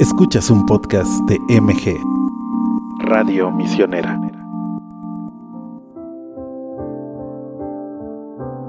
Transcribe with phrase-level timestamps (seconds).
[0.00, 1.94] Escuchas un podcast de MG,
[3.00, 4.18] Radio Misionera.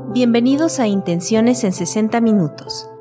[0.10, 2.92] Bienvenidos a Intenciones en 60 Minutos,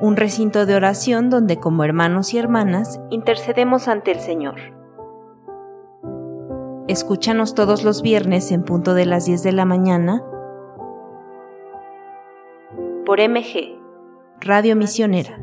[0.00, 4.56] un recinto de oración donde como hermanos y hermanas intercedemos ante el Señor.
[6.88, 10.24] Escúchanos todos los viernes en punto de las 10 de la mañana
[13.04, 13.78] por MG,
[14.40, 15.38] Radio Misionera.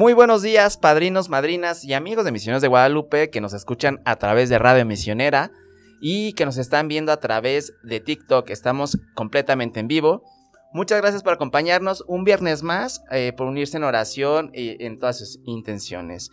[0.00, 4.16] Muy buenos días, padrinos, madrinas y amigos de Misioneros de Guadalupe que nos escuchan a
[4.16, 5.52] través de Radio Misionera
[6.00, 8.48] y que nos están viendo a través de TikTok.
[8.48, 10.24] Estamos completamente en vivo.
[10.72, 15.18] Muchas gracias por acompañarnos un viernes más, eh, por unirse en oración y en todas
[15.18, 16.30] sus intenciones.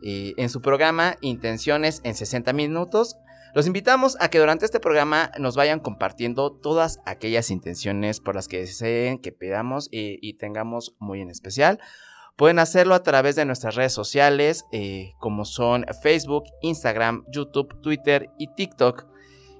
[0.00, 3.16] en su programa Intenciones en 60 minutos,
[3.52, 8.46] los invitamos a que durante este programa nos vayan compartiendo todas aquellas intenciones por las
[8.46, 11.80] que deseen que pedamos y tengamos muy en especial.
[12.38, 18.30] Pueden hacerlo a través de nuestras redes sociales, eh, como son Facebook, Instagram, YouTube, Twitter
[18.38, 19.06] y TikTok.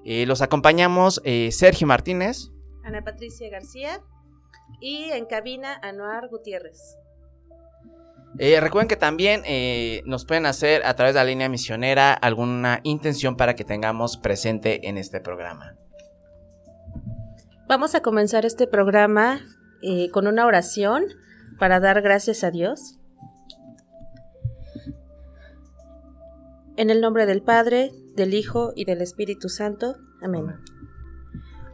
[0.05, 2.51] Eh, los acompañamos eh, Sergio Martínez.
[2.85, 4.01] Ana Patricia García.
[4.81, 6.97] Y en cabina, Anuar Gutiérrez.
[8.39, 9.43] recuerden que también
[10.07, 14.89] nos pueden hacer a través de la línea misionera alguna intención para que tengamos presente
[14.89, 15.75] en este programa.
[17.67, 19.41] Vamos a comenzar este programa
[20.13, 21.07] con una oración
[21.59, 22.99] para dar gracias a Dios?
[26.77, 29.97] En el nombre del Padre, del Hijo y del Espíritu Santo.
[30.23, 30.55] Amén.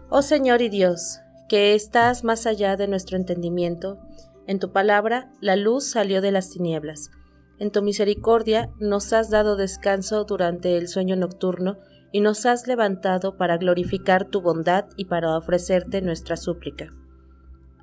[0.08, 3.98] Oh Señor y Dios, que estás más allá de nuestro entendimiento,
[4.46, 7.10] en tu palabra la luz salió de las tinieblas.
[7.58, 11.78] En tu misericordia nos has dado descanso durante el sueño nocturno
[12.12, 16.92] y nos has levantado para glorificar tu bondad y para ofrecerte nuestra súplica.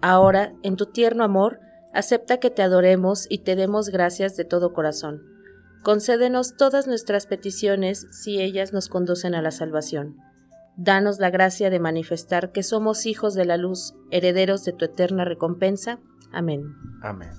[0.01, 1.59] Ahora, en tu tierno amor,
[1.93, 5.21] Acepta que te adoremos y te demos gracias de todo corazón.
[5.83, 10.17] Concédenos todas nuestras peticiones si ellas nos conducen a la salvación.
[10.77, 15.25] Danos la gracia de manifestar que somos hijos de la luz, herederos de tu eterna
[15.25, 15.99] recompensa.
[16.31, 16.75] Amén.
[17.01, 17.31] Amén.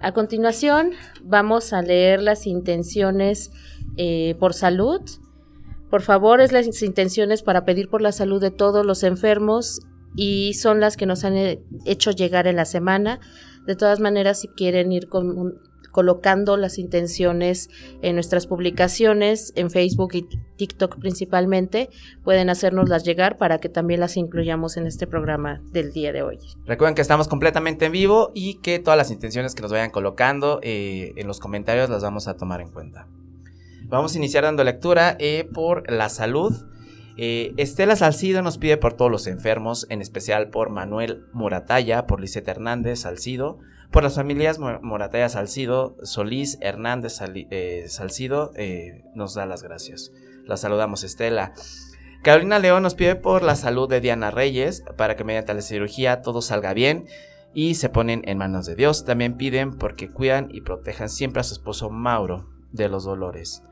[0.00, 0.90] A continuación,
[1.22, 3.52] vamos a leer las intenciones
[3.96, 5.00] eh, por salud.
[5.88, 9.80] Por favor, es las intenciones para pedir por la salud de todos los enfermos
[10.16, 13.20] y son las que nos han eh, hecho llegar en la semana.
[13.66, 15.08] De todas maneras, si quieren ir
[15.92, 17.68] colocando las intenciones
[18.00, 21.90] en nuestras publicaciones, en Facebook y TikTok principalmente,
[22.24, 26.38] pueden hacernoslas llegar para que también las incluyamos en este programa del día de hoy.
[26.66, 30.58] Recuerden que estamos completamente en vivo y que todas las intenciones que nos vayan colocando
[30.62, 33.06] eh, en los comentarios las vamos a tomar en cuenta.
[33.84, 36.52] Vamos a iniciar dando lectura eh, por la salud.
[37.16, 42.20] Eh, Estela Salcido nos pide por todos los enfermos, en especial por Manuel Morataya, por
[42.20, 43.58] Liseta Hernández Salcido,
[43.90, 50.12] por las familias Morataya Salcido, Solís Hernández eh, Salcido, eh, nos da las gracias.
[50.46, 51.52] La saludamos Estela.
[52.22, 56.22] Carolina León nos pide por la salud de Diana Reyes, para que mediante la cirugía
[56.22, 57.06] todo salga bien
[57.52, 59.04] y se ponen en manos de Dios.
[59.04, 63.62] También piden porque cuidan y protejan siempre a su esposo Mauro de los dolores.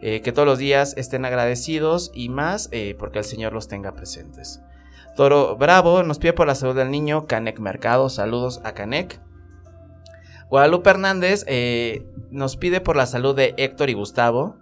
[0.00, 3.92] Eh, que todos los días estén agradecidos y más eh, porque el Señor los tenga
[3.92, 4.60] presentes.
[5.16, 9.20] Toro Bravo nos pide por la salud del niño, Canek Mercado, saludos a Canek.
[10.50, 14.58] Guadalupe Hernández eh, nos pide por la salud de Héctor y Gustavo,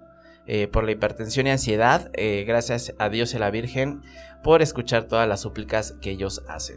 [0.73, 2.11] por la hipertensión y ansiedad,
[2.47, 4.03] gracias a Dios y a la Virgen
[4.43, 6.77] por escuchar todas las súplicas que ellos hacen.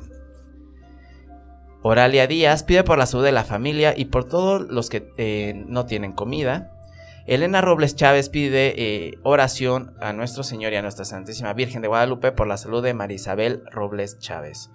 [1.82, 5.86] Oralia Díaz pide por la salud de la familia y por todos los que no
[5.86, 6.77] tienen comida.
[7.28, 11.90] Elena Robles Chávez pide eh, oración a nuestro Señor y a nuestra Santísima Virgen de
[11.90, 14.72] Guadalupe por la salud de Marisabel Robles Chávez.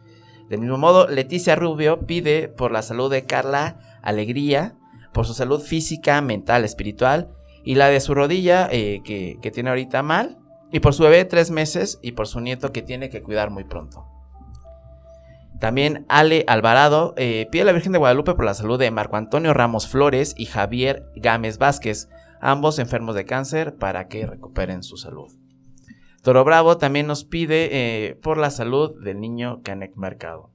[0.51, 4.75] Del mismo modo, Leticia Rubio pide por la salud de Carla Alegría,
[5.15, 7.31] por su salud física, mental, espiritual
[7.65, 10.39] y la de su rodilla eh, que, tiene ahorita mal,
[10.71, 13.65] y por su bebé tres meses y por su nieto que tiene que cuidar muy
[13.65, 14.05] pronto.
[15.59, 19.17] También Ale Alvarado eh, pide a la Virgen de Guadalupe por la salud de Marco
[19.17, 22.11] Antonio Ramos Flores y Javier Gámez Vázquez,
[22.43, 25.33] ambos enfermos de cáncer, para que recuperen su salud.
[26.23, 30.51] Toro Bravo también nos pide eh, por la salud del niño Canek Mercado.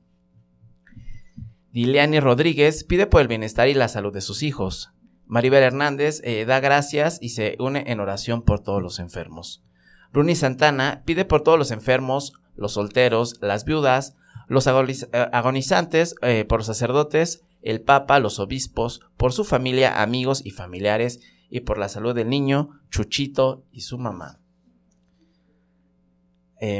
[1.71, 4.91] Diliani Rodríguez pide por el bienestar y la salud de sus hijos.
[5.25, 9.63] Maribel Hernández eh, da gracias y se une en oración por todos los enfermos.
[10.11, 14.15] Bruni Santana pide por todos los enfermos, los solteros, las viudas,
[14.47, 16.15] Los agonizantes
[16.47, 21.89] por sacerdotes, el Papa, los obispos, por su familia, amigos y familiares, y por la
[21.89, 24.39] salud del niño, Chuchito y su mamá.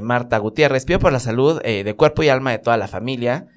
[0.01, 3.47] Marta Gutiérrez, pido por la salud de cuerpo y alma de toda la familia,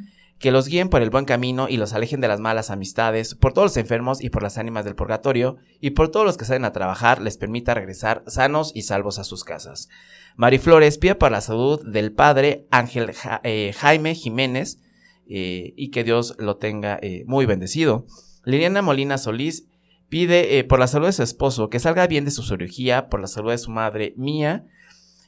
[0.40, 3.52] que los guíen por el buen camino y los alejen de las malas amistades, por
[3.52, 6.64] todos los enfermos y por las ánimas del purgatorio, y por todos los que salen
[6.64, 9.90] a trabajar les permita regresar sanos y salvos a sus casas.
[10.36, 14.80] Mariflores pide por la salud del padre Ángel eh, Jaime Jiménez
[15.28, 18.06] eh, y que Dios lo tenga eh, muy bendecido.
[18.44, 19.66] Liliana Molina Solís
[20.10, 23.26] pide por la salud de su esposo que salga bien de su cirugía, por la
[23.26, 24.66] salud de su madre Mía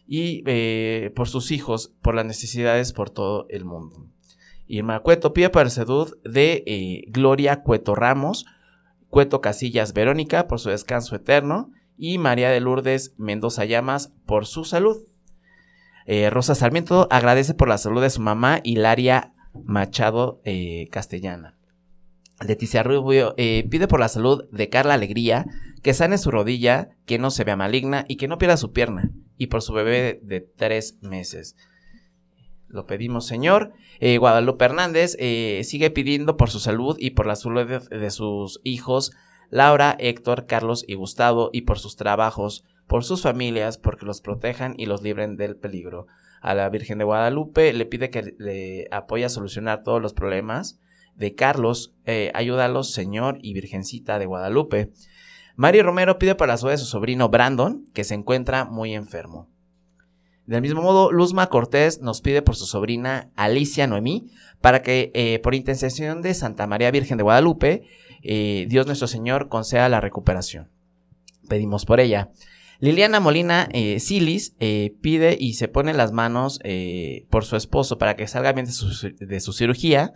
[0.06, 0.42] y
[1.10, 4.12] por sus hijos, por las necesidades por todo el mundo.
[4.72, 8.46] Irma Cueto pide para salud de eh, Gloria Cueto Ramos,
[9.08, 14.64] Cueto Casillas Verónica por su descanso eterno y María de Lourdes Mendoza Llamas por su
[14.64, 14.96] salud.
[16.06, 21.58] Eh, Rosa Sarmiento agradece por la salud de su mamá Hilaria Machado eh, Castellana.
[22.44, 25.46] Leticia Rubio pide por la salud de Carla Alegría,
[25.82, 29.10] que sane su rodilla, que no se vea maligna y que no pierda su pierna,
[29.36, 31.56] y por su bebé de tres meses.
[32.72, 33.74] Lo pedimos, Señor.
[34.00, 38.62] Eh, Guadalupe Hernández eh, sigue pidiendo por su salud y por la salud de, sus
[38.64, 39.12] hijos,
[39.50, 44.74] Laura, Héctor, Carlos y Gustavo, y por sus trabajos, por sus familias, porque los protejan
[44.78, 46.06] y los libren del peligro.
[46.40, 50.80] A la Virgen de Guadalupe le pide que le apoye a solucionar todos los problemas
[51.16, 51.94] de Carlos.
[52.04, 54.90] Eh, ayúdalos, Señor y Virgencita de Guadalupe.
[55.56, 59.48] Mari Romero pide para salud de su sobrino Brandon, que se encuentra muy enfermo.
[60.46, 64.30] Del mismo modo, Luzma Cortés nos pide por su sobrina Alicia Noemí
[64.60, 67.84] para que eh, por intención de Santa María Virgen de Guadalupe,
[68.22, 70.68] eh, Dios nuestro Señor conceda la recuperación.
[71.48, 72.30] Pedimos por ella.
[72.80, 74.56] Liliana Molina eh, Silis
[75.00, 76.58] pide y se pone las manos
[77.30, 80.14] por su esposo para que salga bien su, de su cirugía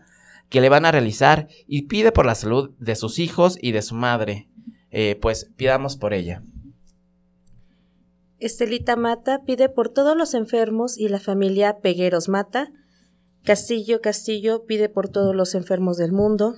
[0.49, 3.83] que le van a realizar y pide por la salud de sus hijos y de
[3.83, 4.49] su madre.
[5.21, 6.43] pues pidamos por ella.
[8.39, 12.71] Estelita Mata pide por todos los enfermos y la familia Pegueros Mata.
[13.45, 16.57] Castillo Castillo pide por todos los enfermos del mundo.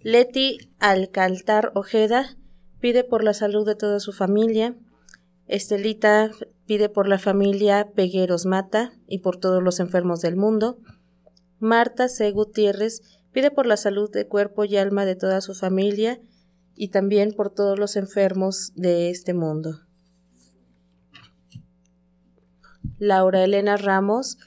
[0.00, 2.36] Leti Alcaltar Ojeda
[2.78, 4.76] pide por la salud de toda su familia.
[5.48, 6.30] Estelita
[6.64, 10.78] pide por la familia Pegueros Mata y por todos los enfermos del mundo.
[11.58, 12.30] Marta C.
[12.32, 16.20] Gutiérrez pide por la salud de cuerpo y alma de toda su familia
[16.74, 19.80] y también por todos los enfermos de este mundo.
[22.98, 24.38] Laura Elena Ramos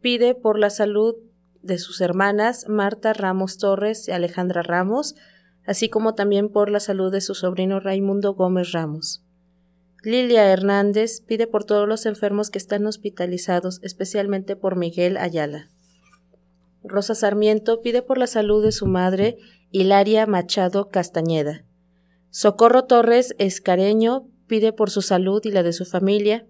[0.00, 1.16] pide por la salud
[1.62, 5.14] de sus hermanas Marta Ramos Torres y Alejandra Ramos,
[5.66, 9.22] así como también por la salud de su sobrino Raimundo Gómez Ramos.
[10.02, 15.70] Lilia Hernández pide por todos los enfermos que están hospitalizados, especialmente por Miguel Ayala.
[16.84, 19.36] Rosa Sarmiento pide por la salud de su madre
[19.70, 21.64] Hilaria Machado Castañeda.
[22.30, 26.46] Socorro Torres Escareño pide por su salud y la de su familia.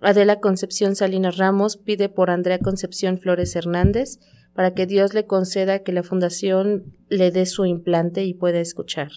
[0.00, 4.18] Adela Concepción Salinas Ramos pide por Andrea Concepción Flores Hernández
[4.54, 9.10] para que Dios le conceda que la fundación le dé su implante y pueda escuchar.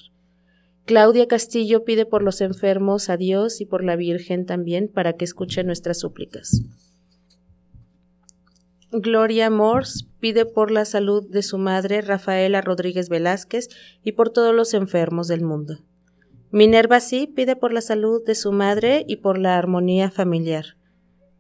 [0.86, 5.26] Claudia Castillo pide por los enfermos a Dios y por la Virgen también para que
[5.26, 6.64] escuche nuestras súplicas.
[8.92, 13.70] Gloria Morse pide por la salud de su madre Rafaela Rodríguez Velázquez
[14.04, 15.78] y por todos los enfermos del mundo.
[16.50, 20.76] Minerva sí pide por la salud de su madre y por la armonía familiar.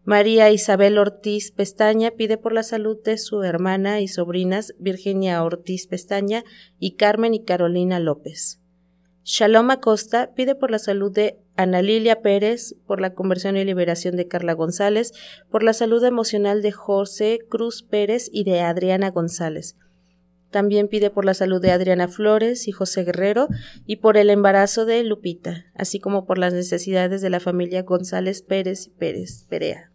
[0.03, 5.87] María Isabel Ortiz Pestaña pide por la salud de su hermana y sobrinas Virginia Ortiz
[5.87, 6.43] Pestaña
[6.77, 8.61] y Carmen y Carolina López.
[9.23, 14.15] Shalom Acosta pide por la salud de Ana Lilia Pérez, por la conversión y liberación
[14.15, 15.11] de Carla González,
[15.51, 19.75] por la salud emocional de José Cruz Pérez y de Adriana González,
[20.51, 23.49] también pide por la salud de Adriana Flores y José Guerrero
[23.85, 28.41] y por el embarazo de Lupita, así como por las necesidades de la familia González
[28.41, 29.91] Pérez y Pérez Perea.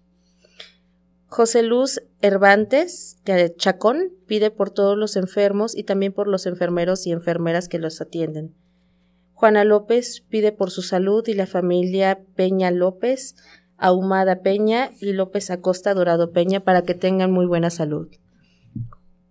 [1.28, 7.06] José Luz Hervantes de Chacón pide por todos los enfermos y también por los enfermeros
[7.06, 8.54] y enfermeras que los atienden.
[9.34, 13.36] Juana López pide por su salud y la familia Peña López,
[13.76, 18.08] Ahumada Peña y López Acosta Dorado Peña para que tengan muy buena salud.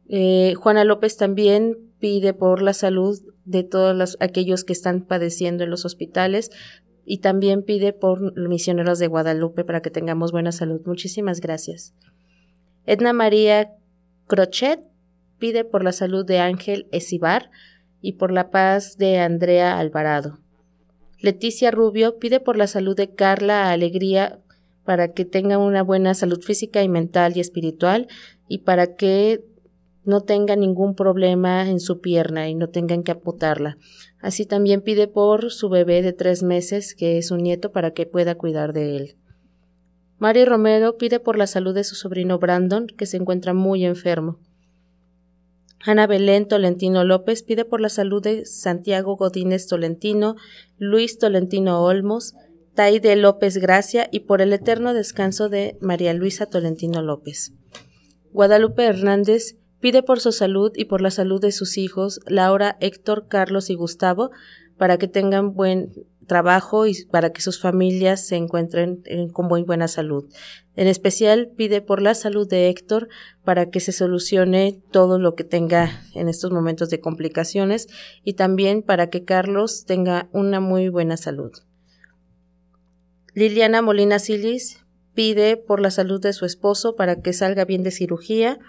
[0.10, 5.69] Eh, Juana López también pide por la salud de todos aquellos que están padeciendo en
[5.69, 6.51] los hospitales
[7.05, 10.81] y también pide por misioneros de Guadalupe para que tengamos buena salud.
[10.86, 11.93] Muchísimas gracias.
[12.86, 13.72] Edna María
[14.27, 14.81] Crochet
[15.39, 17.50] pide por la salud de Ángel Esibar
[18.03, 20.38] y por la paz de Andrea Alvarado.
[21.19, 24.41] Leticia Rubio pide por la salud de Carla Alegría
[24.83, 28.10] para que tenga una buena salud física y mental y espiritual
[28.50, 29.45] y para que
[30.03, 33.77] no tenga ningún problema en su pierna y no tengan que apotarla.
[34.19, 38.05] Así también pide por su bebé de tres meses, que es un nieto, para que
[38.05, 39.15] pueda cuidar de él.
[40.17, 44.39] Mari Romero pide por la salud de su sobrino Brandon, que se encuentra muy enfermo.
[45.86, 50.36] Ana Belén Tolentino López pide por la salud de Santiago Godínez Tolentino,
[50.78, 52.36] Luis Tolentino Olmos,
[52.74, 57.52] Taide López Gracia y por el eterno descanso de María Luisa Tolentino López.
[58.32, 63.28] Guadalupe Hernández pide por su salud y por la salud de sus hijos, Laura, Héctor,
[63.28, 64.32] Carlos y Gustavo,
[64.78, 65.92] para que tengan buen
[66.25, 70.25] trabajo y para que sus familias se encuentren con muy buena salud.
[70.75, 73.10] En especial pide por la salud de Héctor
[73.44, 77.88] para que se solucione todo lo que tenga en estos momentos de complicaciones
[78.24, 81.51] y también para que Carlos tenga una muy buena salud.
[83.36, 87.92] Liliana Molina Silis pide por la salud de su esposo para que salga bien de
[87.92, 88.60] cirugía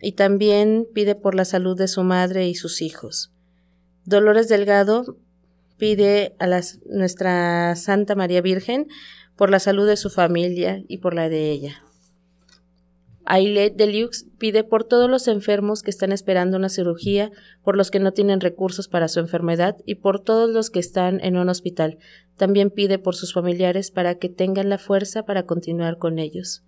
[0.00, 3.32] y también pide por la salud de su madre y sus hijos.
[4.04, 5.18] Dolores Delgado
[5.80, 6.46] pide a
[6.86, 8.86] nuestra Santa María Virgen
[9.34, 11.82] por la salud de su familia y por la de ella.
[13.24, 17.30] Ailet Deliux pide por todos los enfermos que están esperando una cirugía,
[17.62, 21.20] por los que no tienen recursos para su enfermedad y por todos los que están
[21.24, 21.98] en un hospital.
[22.36, 26.64] También pide por sus familiares para que tengan la fuerza para continuar con ellos.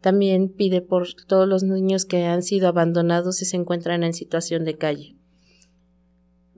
[0.00, 4.64] También pide por todos los niños que han sido abandonados y se encuentran en situación
[4.64, 5.15] de calle.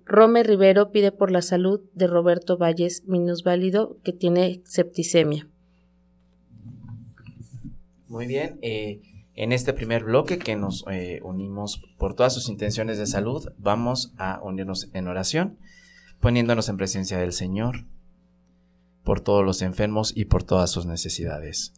[0.08, 5.46] Rome Rivero pide por la salud de Roberto Valles minusválido que tiene septicemia.
[8.08, 9.02] Muy bien, eh,
[9.34, 14.14] en este primer bloque que nos eh, unimos por todas sus intenciones de salud, vamos
[14.16, 15.58] a unirnos en oración,
[16.20, 17.84] poniéndonos en presencia del Señor,
[19.04, 21.74] por todos los enfermos y por todas sus necesidades.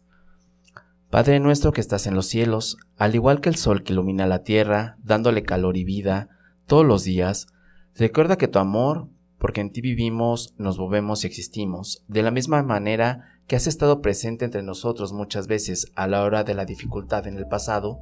[1.09, 4.43] Padre nuestro que estás en los cielos, al igual que el sol que ilumina la
[4.43, 6.29] tierra, dándole calor y vida
[6.65, 7.47] todos los días,
[7.95, 9.07] Recuerda que tu amor,
[9.37, 14.01] porque en ti vivimos, nos movemos y existimos, de la misma manera que has estado
[14.01, 17.99] presente entre nosotros muchas veces a la hora de la dificultad en el pasado,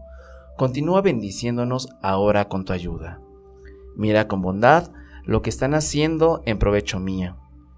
[0.58, 3.20] continúa bendiciéndonos ahora con tu ayuda.
[3.96, 4.92] Mira con bondad
[5.26, 7.38] lo que están haciendo en provecho mío.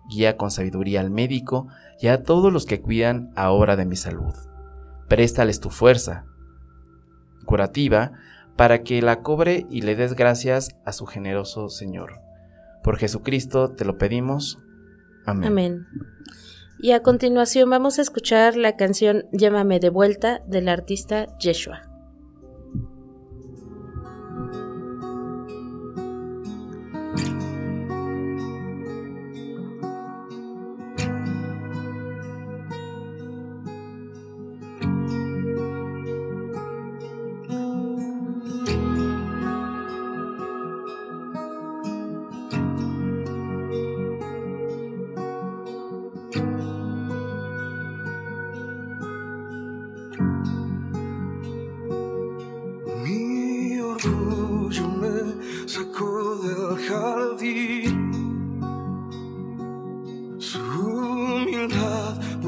[0.10, 1.68] Guía con sabiduría al médico
[2.01, 4.34] y a todos los que cuidan ahora de mi salud.
[5.08, 6.25] Préstales tu fuerza
[7.46, 8.13] curativa
[8.55, 12.22] para que la cobre y le des gracias a su generoso Señor.
[12.84, 14.60] Por Jesucristo te lo pedimos.
[15.25, 15.48] Amén.
[15.50, 15.88] Amén.
[16.79, 21.91] Y a continuación vamos a escuchar la canción Llámame de vuelta del artista Yeshua.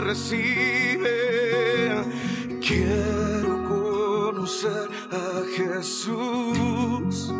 [0.00, 1.10] recibe.
[2.60, 7.32] Quiero conocer a Jesús.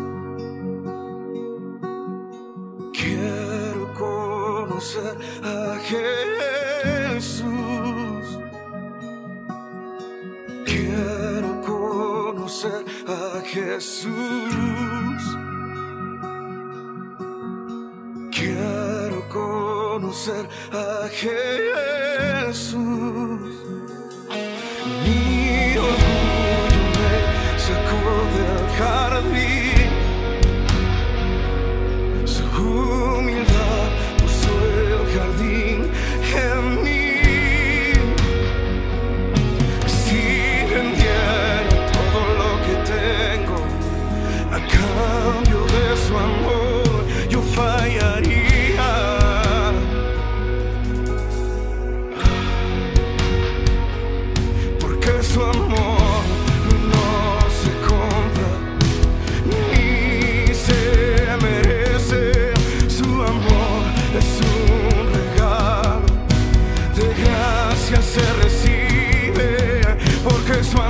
[2.93, 5.77] Quiero conocer a
[7.09, 7.41] Jesús.
[10.65, 15.10] Quiero conocer a Jesús.
[18.41, 21.07] Quiero conocer a
[22.49, 23.30] Jesús.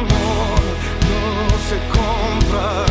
[0.02, 0.62] Amor
[1.10, 2.91] no se compra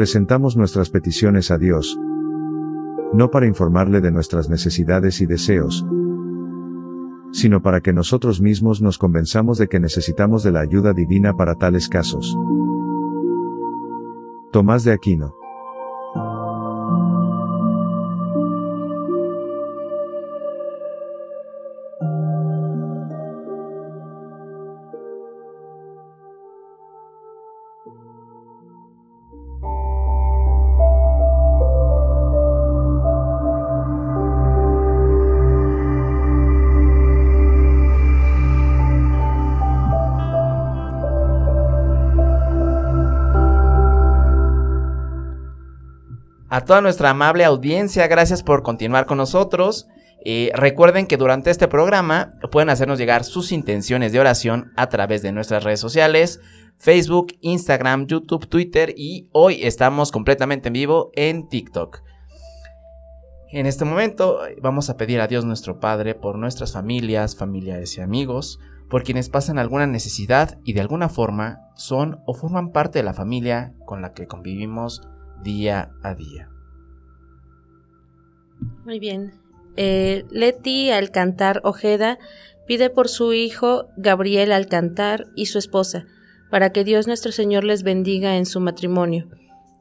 [0.00, 2.00] Presentamos nuestras peticiones a Dios,
[3.12, 5.84] no para informarle de nuestras necesidades y deseos,
[7.32, 11.56] sino para que nosotros mismos nos convenzamos de que necesitamos de la ayuda divina para
[11.56, 12.34] tales casos.
[14.50, 15.34] Tomás de Aquino.
[46.70, 49.88] Toda nuestra amable audiencia, gracias por continuar con nosotros.
[50.24, 55.20] Eh, recuerden que durante este programa pueden hacernos llegar sus intenciones de oración a través
[55.20, 56.38] de nuestras redes sociales,
[56.78, 62.02] Facebook, Instagram, YouTube, Twitter y hoy estamos completamente en vivo en TikTok.
[63.50, 67.98] En este momento eh, vamos a pedir a Dios nuestro Padre por nuestras familias, familiares
[67.98, 73.00] y amigos, por quienes pasan alguna necesidad y de alguna forma son o forman parte
[73.00, 75.02] de la familia con la que convivimos
[75.42, 76.48] día a día.
[78.84, 79.32] Muy bien.
[79.76, 82.18] Eh, Leti Alcantar Ojeda
[82.66, 86.06] pide por su hijo Gabriel Alcantar y su esposa,
[86.50, 89.28] para que Dios nuestro Señor les bendiga en su matrimonio.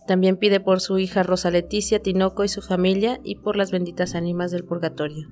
[0.08, 4.16] También pide por su hija Rosa Leticia Tinoco y su familia y por las benditas
[4.16, 5.28] ánimas del purgatorio.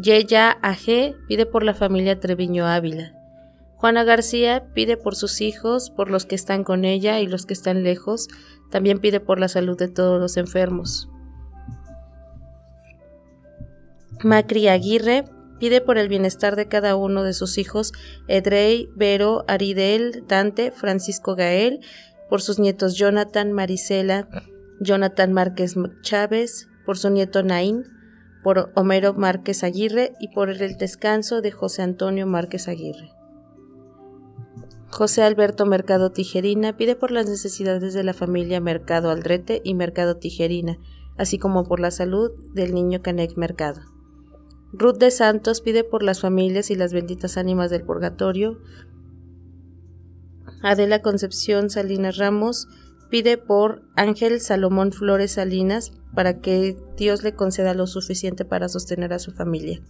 [0.00, 3.14] Yeya AG pide por la familia Treviño Ávila.
[3.74, 7.54] Juana García pide por sus hijos, por los que están con ella y los que
[7.54, 8.28] están lejos.
[8.70, 11.08] También pide por la salud de todos los enfermos.
[14.22, 15.24] Macri Aguirre
[15.58, 17.92] pide por el bienestar de cada uno de sus hijos,
[18.28, 21.80] Edrey, Vero, Aridel, Dante, Francisco Gael,
[22.28, 24.28] por sus nietos Jonathan, Marisela,
[24.80, 27.84] Jonathan Márquez Chávez, por su nieto Naín,
[28.42, 33.10] por Homero Márquez Aguirre y por el descanso de José Antonio Márquez Aguirre.
[34.88, 40.16] José Alberto Mercado Tijerina pide por las necesidades de la familia Mercado Aldrete y Mercado
[40.16, 40.78] Tijerina,
[41.18, 43.95] así como por la salud del niño Canek Mercado.
[44.72, 48.58] Ruth de Santos pide por las familias y las benditas ánimas del purgatorio.
[50.62, 52.68] Adela Concepción Salinas Ramos
[53.08, 59.12] pide por Ángel Salomón Flores Salinas para que Dios le conceda lo suficiente para sostener
[59.12, 59.80] a su familia.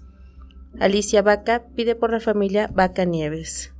[0.79, 3.73] Alicia Vaca pide por la familia Vaca Nieves.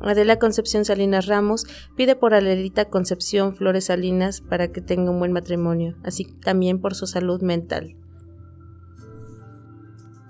[0.00, 5.32] Adela Concepción Salinas Ramos pide por Alelita Concepción Flores Salinas para que tenga un buen
[5.32, 7.96] matrimonio, así también por su salud mental.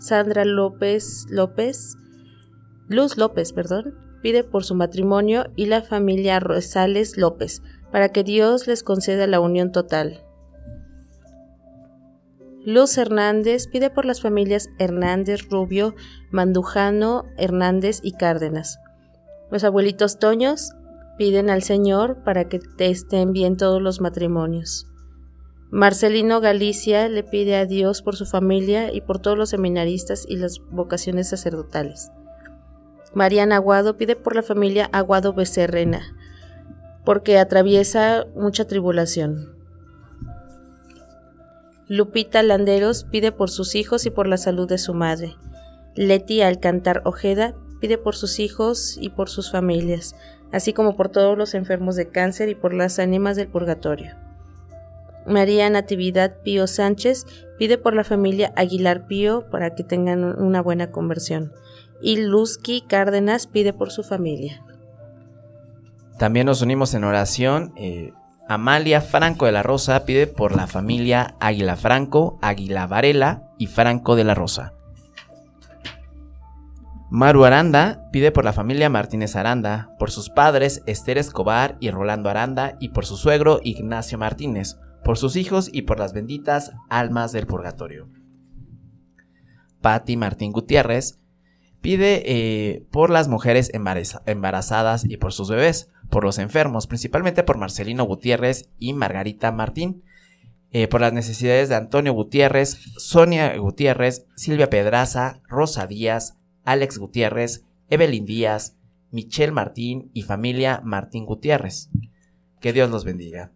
[0.04, 1.96] Sandra López López,
[2.88, 8.66] Luz López, perdón, pide por su matrimonio y la familia Rosales López, para que Dios
[8.66, 10.22] les conceda la unión total.
[12.66, 15.94] Luz Hernández pide por las familias Hernández Rubio,
[16.30, 18.78] Mandujano, Hernández y Cárdenas.
[19.50, 20.72] Los abuelitos Toños,
[21.16, 24.86] piden al Señor para que estén bien todos los matrimonios.
[25.74, 30.36] Marcelino Galicia le pide a Dios por su familia y por todos los seminaristas y
[30.36, 32.12] las vocaciones sacerdotales.
[33.12, 36.16] Mariana Aguado pide por la familia Aguado Becerrena,
[37.04, 39.56] porque atraviesa mucha tribulación.
[41.88, 45.34] Lupita Landeros pide por sus hijos y por la salud de su madre.
[45.96, 50.14] Leti Alcantar Ojeda pide por sus hijos y por sus familias,
[50.52, 54.23] así como por todos los enfermos de cáncer y por las ánimas del purgatorio.
[55.26, 57.26] María Natividad Pío Sánchez
[57.58, 61.52] pide por la familia Aguilar Pío para que tengan una buena conversión.
[62.02, 64.62] Y Luzki Cárdenas pide por su familia.
[66.18, 67.72] También nos unimos en oración.
[67.76, 68.12] eh,
[68.46, 74.16] Amalia Franco de la Rosa pide por la familia Águila Franco, Águila Varela y Franco
[74.16, 74.74] de la Rosa.
[77.10, 82.28] Maru Aranda pide por la familia Martínez Aranda, por sus padres Esther Escobar y Rolando
[82.28, 87.32] Aranda y por su suegro Ignacio Martínez, por sus hijos y por las benditas almas
[87.32, 88.08] del purgatorio.
[89.80, 91.20] Patti Martín Gutiérrez
[91.80, 97.42] pide eh, por las mujeres embaraza- embarazadas y por sus bebés, por los enfermos, principalmente
[97.42, 100.02] por Marcelino Gutiérrez y Margarita Martín,
[100.72, 107.64] eh, por las necesidades de Antonio Gutiérrez, Sonia Gutiérrez, Silvia Pedraza, Rosa Díaz, Alex Gutiérrez,
[107.90, 108.76] Evelyn Díaz,
[109.10, 111.90] Michelle Martín y familia Martín Gutiérrez.
[112.60, 113.52] Que Dios los bendiga.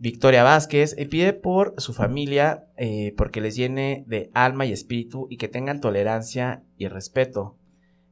[0.00, 5.36] Victoria Vázquez pide por su familia eh, porque les llene de alma y espíritu y
[5.38, 7.56] que tengan tolerancia y respeto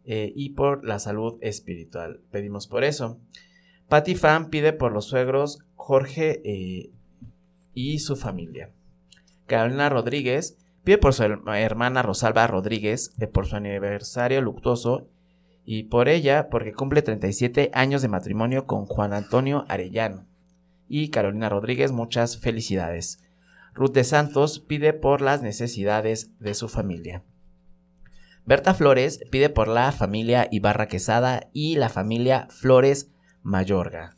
[0.05, 2.20] eh, y por la salud espiritual.
[2.33, 3.18] Pedimos por eso.
[3.88, 6.90] Patty Fan pide por los suegros Jorge eh,
[7.72, 8.70] y su familia.
[9.46, 15.07] Carolina Rodríguez pide por su her- hermana Rosalba Rodríguez por su aniversario luctuoso
[15.64, 20.25] y por ella porque cumple 37 años de matrimonio con Juan Antonio Arellano.
[20.88, 23.18] Y Carolina Rodríguez, muchas felicidades.
[23.75, 27.22] Ruth de Santos pide por las necesidades de su familia.
[28.46, 33.11] Berta Flores pide por la familia Ibarra Quesada y la familia Flores
[33.42, 34.16] Mayorga.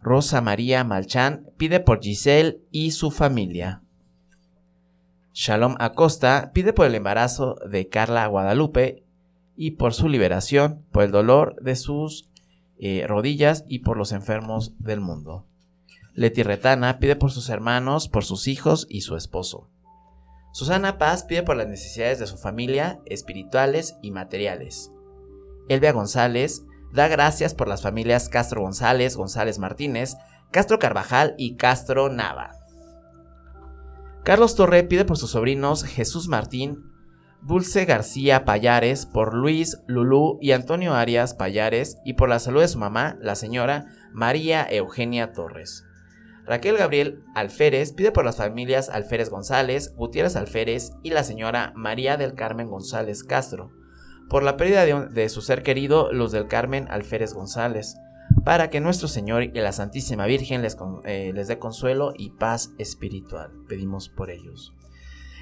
[0.00, 3.82] Rosa María Malchán pide por Giselle y su familia.
[5.32, 9.04] Shalom Acosta pide por el embarazo de Carla Guadalupe
[9.56, 12.28] y por su liberación, por el dolor de sus
[12.84, 15.46] eh, rodillas y por los enfermos del mundo.
[16.14, 19.70] Leti Retana pide por sus hermanos, por sus hijos y su esposo.
[20.52, 24.90] Susana Paz pide por las necesidades de su familia, espirituales y materiales.
[25.68, 30.16] Elvia González da gracias por las familias Castro González, González Martínez,
[30.50, 32.50] Castro Carvajal y Castro Nava.
[34.24, 36.82] Carlos Torre pide por sus sobrinos Jesús Martín,
[37.44, 42.68] Dulce García Payares, por Luis, Lulú y Antonio Arias Payares y por la salud de
[42.68, 45.84] su mamá, la señora María Eugenia Torres.
[46.46, 52.16] Raquel Gabriel Alférez pide por las familias Alférez González, Gutiérrez Alférez y la señora María
[52.16, 53.72] del Carmen González Castro,
[54.28, 57.96] por la pérdida de, su ser querido Luz del Carmen Alférez González,
[58.44, 62.70] para que nuestro Señor y la Santísima Virgen les, eh, les dé consuelo y paz
[62.78, 63.50] espiritual.
[63.68, 64.72] Pedimos por ellos.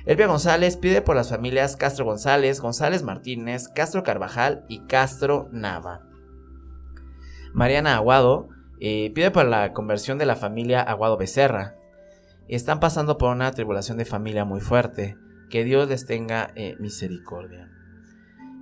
[0.07, 6.07] Elvia González pide por las familias Castro González, González Martínez, Castro Carvajal y Castro Nava.
[7.53, 8.49] Mariana Aguado
[8.81, 11.77] eh, pide por la conversión de la familia Aguado Becerra.
[12.49, 15.17] Están pasando por una tribulación de familia muy fuerte.
[15.51, 17.69] Que Dios les tenga eh, misericordia.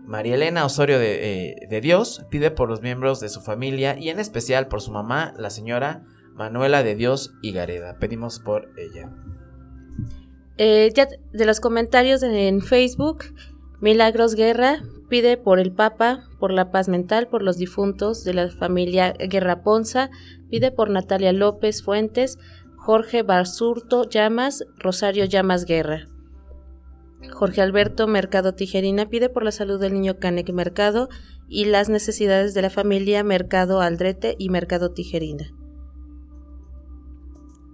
[0.04, 4.08] María Elena Osorio de, eh, de Dios pide por los miembros de su familia y
[4.08, 7.98] en especial por su mamá, la señora Manuela de Dios Higareda.
[7.98, 9.10] Pedimos por ella.
[10.58, 13.24] Eh, ya de los comentarios en Facebook,
[13.80, 18.50] Milagros Guerra pide por el Papa, por la paz mental, por los difuntos de la
[18.50, 20.10] familia Guerra Ponza,
[20.50, 22.38] pide por Natalia López Fuentes,
[22.76, 26.08] Jorge Basurto Llamas, Rosario Llamas Guerra.
[27.32, 31.08] Jorge Alberto Mercado Tijerina pide por la salud del niño Canek Mercado
[31.48, 35.52] y las necesidades de la familia Mercado Aldrete y Mercado Tijerina.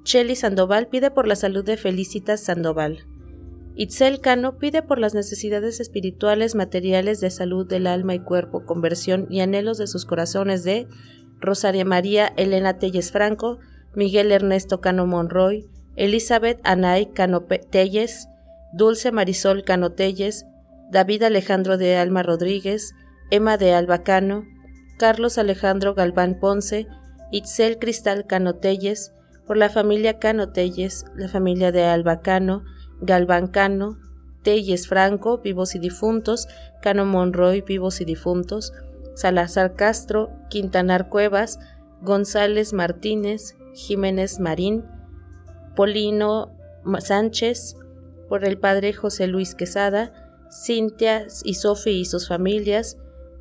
[0.05, 3.07] Shelly Sandoval pide por la salud de Felicitas Sandoval.
[3.75, 9.27] Itzel Cano pide por las necesidades espirituales, materiales de salud del alma y cuerpo, conversión
[9.31, 10.87] y anhelos de sus corazones de
[11.41, 13.59] Rosaria María Elena Telles Franco,
[13.95, 18.29] Miguel Ernesto Cano Monroy, Elizabeth Anay Cano Telles,
[18.75, 20.45] Dulce Marisol Cano Telles,
[20.91, 22.93] David Alejandro de Alma Rodríguez,
[23.31, 24.45] Emma de Alba Cano,
[24.99, 26.87] Carlos Alejandro Galván Ponce,
[27.33, 29.15] Itzel Cristal Cano Telles,
[29.47, 32.65] por la familia Cano Telles, la familia de Alba Cano,
[33.01, 33.99] Galván Cano,
[34.43, 36.49] Telles Franco, vivos y difuntos,
[36.83, 38.73] Cano Monroy, vivos y difuntos,
[39.15, 41.59] Salazar Castro, Quintanar Cuevas,
[42.03, 44.85] González Martínez, Jiménez Marín,
[45.75, 46.53] Polino
[46.99, 47.77] Sánchez,
[48.29, 50.13] por el padre José Luis Quesada,
[50.51, 52.99] Cintia y Sofi y sus familias,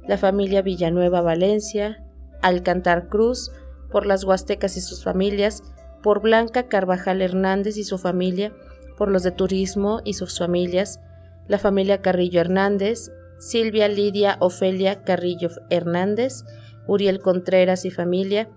[0.07, 2.03] la familia Villanueva Valencia,
[2.41, 3.51] Alcantar Cruz,
[3.91, 5.63] por las Huastecas y sus familias,
[6.03, 8.53] por Blanca Carvajal Hernández y su familia,
[8.97, 10.99] por los de Turismo y sus familias,
[11.47, 16.43] la familia Carrillo Hernández, Silvia Lidia Ofelia Carrillo Hernández,
[16.87, 18.49] Uriel Contreras y familia,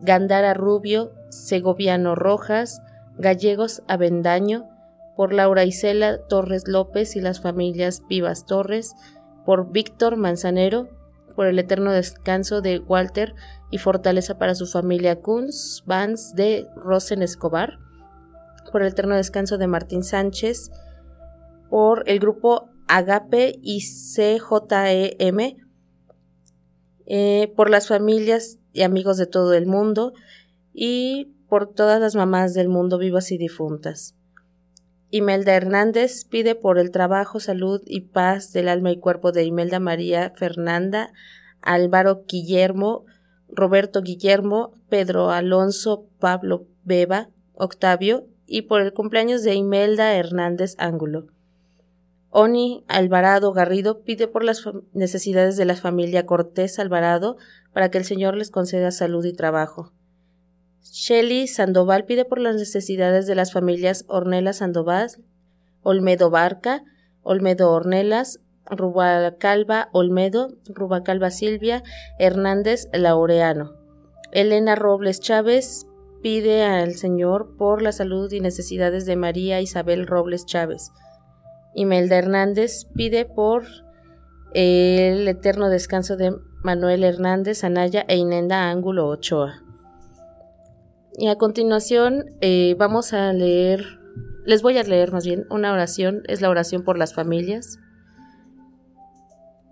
[0.00, 2.82] Gandara Rubio, Segoviano Rojas,
[3.18, 4.68] Gallegos Avendaño,
[5.16, 8.94] por Laura Isela Torres López y las familias Vivas Torres,
[9.44, 10.88] por Víctor Manzanero,
[11.34, 13.34] por el eterno descanso de Walter
[13.70, 17.78] y fortaleza para su familia Kunz, Vance de Rosen Escobar,
[18.70, 20.70] por el eterno descanso de Martín Sánchez,
[21.70, 25.56] por el grupo Agape y CJEM,
[27.06, 30.12] eh, por las familias y amigos de todo el mundo
[30.72, 34.14] y por todas las mamás del mundo vivas y difuntas.
[35.10, 39.78] Imelda Hernández pide por el trabajo, salud y paz del alma y cuerpo de Imelda
[39.78, 41.12] María Fernanda,
[41.62, 43.06] Álvaro Guillermo,
[43.48, 51.26] Roberto Guillermo, Pedro Alonso, Pablo Beba, Octavio y por el cumpleaños de Imelda Hernández Ángulo.
[52.30, 57.36] Oni Alvarado Garrido pide por las necesidades de la familia Cortés Alvarado
[57.72, 59.92] para que el Señor les conceda salud y trabajo.
[60.82, 65.10] Shelly Sandoval pide por las necesidades de las familias Ornella Sandoval,
[65.82, 66.84] Olmedo Barca,
[67.22, 71.82] Olmedo Ornelas, Rubacalva Olmedo, Rubacalva Silvia,
[72.18, 73.74] Hernández Laureano.
[74.32, 75.86] Elena Robles Chávez
[76.22, 80.90] pide al Señor por la salud y necesidades de María Isabel Robles Chávez.
[81.74, 83.64] Imelda Hernández pide por
[84.54, 89.62] el eterno descanso de Manuel Hernández Anaya e Inenda Ángulo Ochoa.
[91.18, 93.84] Y a continuación eh, vamos a leer,
[94.44, 97.78] les voy a leer más bien una oración, es la oración por las familias.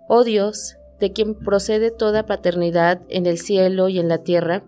[0.07, 4.63] Oh Dios, de quien procede toda paternidad en el cielo y en la tierra,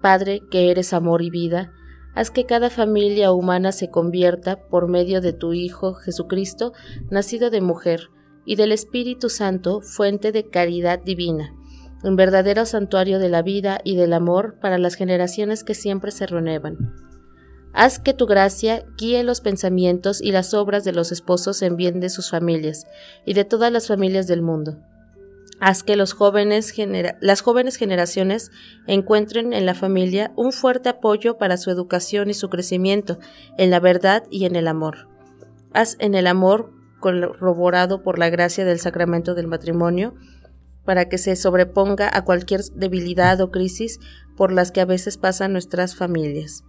[0.00, 1.72] Padre que eres amor y vida,
[2.14, 6.72] haz que cada familia humana se convierta, por medio de tu Hijo Jesucristo,
[7.10, 8.08] nacido de mujer,
[8.44, 11.54] y del Espíritu Santo, fuente de caridad divina
[12.02, 16.26] un verdadero santuario de la vida y del amor para las generaciones que siempre se
[16.26, 17.11] renuevan.
[17.74, 22.00] Haz que tu gracia guíe los pensamientos y las obras de los esposos en bien
[22.00, 22.86] de sus familias
[23.24, 24.78] y de todas las familias del mundo.
[25.58, 28.50] Haz que las jóvenes generaciones
[28.86, 33.18] encuentren en la familia un fuerte apoyo para su educación y su crecimiento
[33.56, 35.08] en la verdad y en el amor.
[35.72, 40.14] Haz en el amor corroborado por la gracia del sacramento del matrimonio
[40.84, 44.00] para que se sobreponga a cualquier debilidad o crisis
[44.36, 46.64] por las que a veces pasan nuestras familias.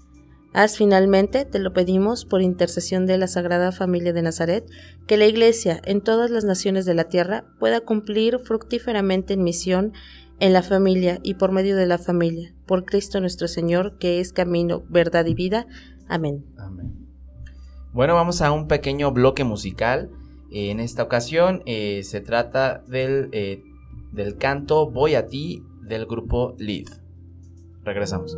[0.54, 4.70] Haz finalmente, te lo pedimos por intercesión de la Sagrada Familia de Nazaret,
[5.08, 9.94] que la Iglesia en todas las naciones de la tierra pueda cumplir fructíferamente en misión
[10.40, 14.32] en la familia y por medio de la familia, por Cristo nuestro Señor, que es
[14.32, 15.66] camino, verdad y vida.
[16.08, 16.46] Amén.
[17.92, 20.12] Bueno, vamos a un pequeño bloque musical.
[20.52, 23.64] En esta ocasión eh, se trata del eh,
[24.14, 26.88] del canto Voy a ti del grupo Lead.
[27.84, 28.38] Regresamos.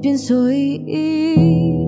[0.00, 1.86] Pienso ir.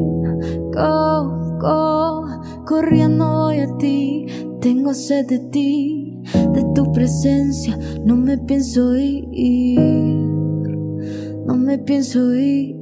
[0.73, 2.27] Go, go,
[2.67, 4.27] corriendo voy a ti,
[4.61, 6.21] tengo sed de ti,
[6.55, 9.79] de tu presencia, no me pienso ir,
[11.47, 12.77] no me pienso ir.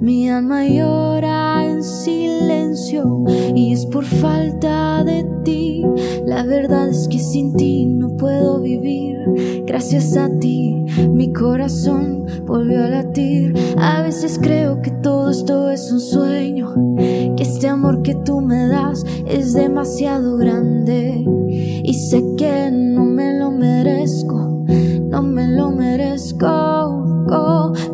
[0.00, 5.84] Mi alma llora en silencio y es por falta de ti.
[6.24, 9.17] La verdad es que sin ti no puedo vivir.
[9.66, 10.78] Gracias a ti
[11.12, 13.54] mi corazón volvió a latir.
[13.78, 18.68] A veces creo que todo esto es un sueño, que este amor que tú me
[18.68, 24.64] das es demasiado grande y sé que no me lo merezco,
[25.10, 26.46] no me lo merezco.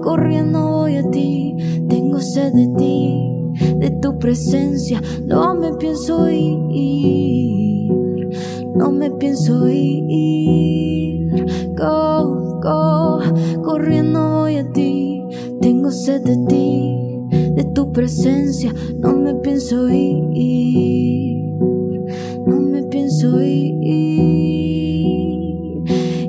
[0.02, 1.57] corriendo voy a ti,
[1.88, 6.61] tengo sed de ti, de tu presencia, no me pienso ir,
[8.76, 11.13] no me pienso ir.
[11.77, 13.20] Go, go,
[13.62, 15.23] corriendo voy a ti,
[15.61, 16.94] tengo sed de ti,
[17.57, 21.42] de tu presencia, no me pienso ir,
[22.47, 23.75] no me pienso ir.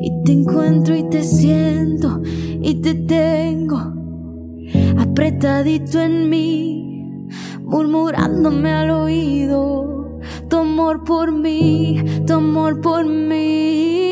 [0.02, 3.94] Y te encuentro y te siento y te tengo
[4.98, 7.28] apretadito en mí,
[7.62, 10.20] murmurándome al oído.
[10.50, 14.05] Tu amor por mí, tu amor por mí,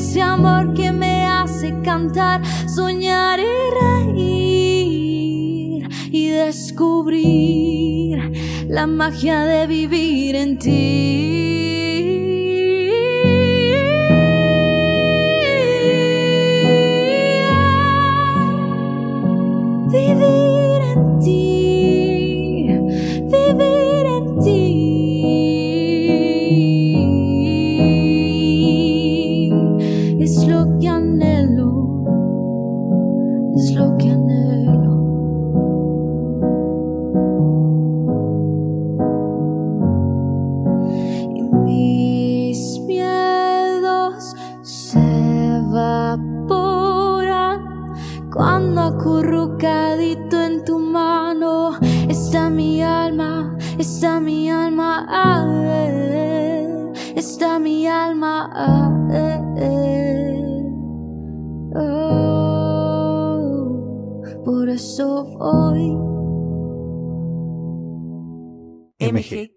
[0.00, 3.44] ese amor que me hace cantar, soñar y
[4.16, 8.16] reír y descubrir
[8.66, 11.69] la magia de vivir en ti.
[54.00, 60.40] Está mi alma, ah, eh, está mi alma, ah, eh, eh.
[61.74, 62.62] Oh,
[64.42, 65.98] por eso voy.
[69.00, 69.52] MG,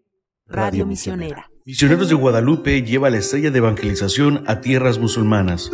[0.47, 1.49] Radio Misionera.
[1.65, 5.71] Misioneros de Guadalupe lleva la estrella de evangelización a tierras musulmanas.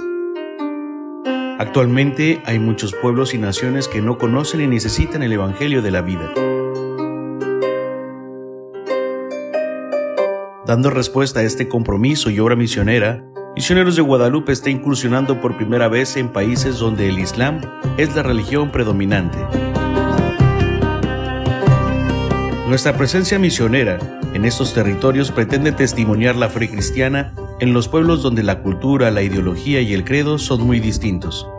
[1.57, 6.03] Actualmente hay muchos pueblos y naciones que no conocen y necesitan el Evangelio de la
[6.03, 6.31] vida.
[10.69, 15.87] Dando respuesta a este compromiso y obra misionera, Misioneros de Guadalupe está incursionando por primera
[15.87, 17.59] vez en países donde el Islam
[17.97, 19.39] es la religión predominante.
[22.67, 23.97] Nuestra presencia misionera
[24.35, 29.23] en estos territorios pretende testimoniar la fe cristiana en los pueblos donde la cultura, la
[29.23, 31.49] ideología y el credo son muy distintos.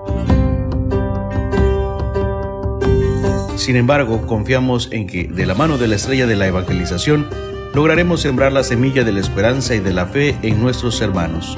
[3.56, 8.20] Sin embargo, confiamos en que, de la mano de la estrella de la evangelización, lograremos
[8.20, 11.56] sembrar la semilla de la esperanza y de la fe en nuestros hermanos.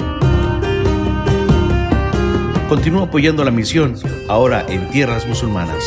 [2.69, 3.95] Continúa apoyando la misión,
[4.27, 5.83] ahora en tierras musulmanas.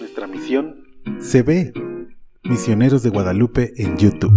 [0.00, 0.76] Nuestra misión
[1.20, 1.72] se ve.
[2.44, 4.32] Misioneros de Guadalupe en YouTube.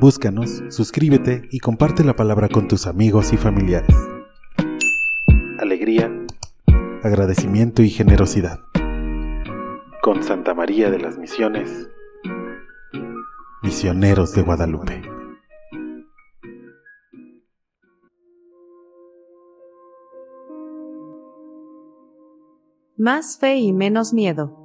[0.00, 3.94] Búscanos, suscríbete y comparte la palabra con tus amigos y familiares.
[5.60, 6.10] Alegría,
[7.06, 8.60] agradecimiento y generosidad.
[10.02, 11.88] Con Santa María de las Misiones,
[13.62, 15.02] Misioneros de Guadalupe.
[22.96, 24.56] Más fe y menos miedo.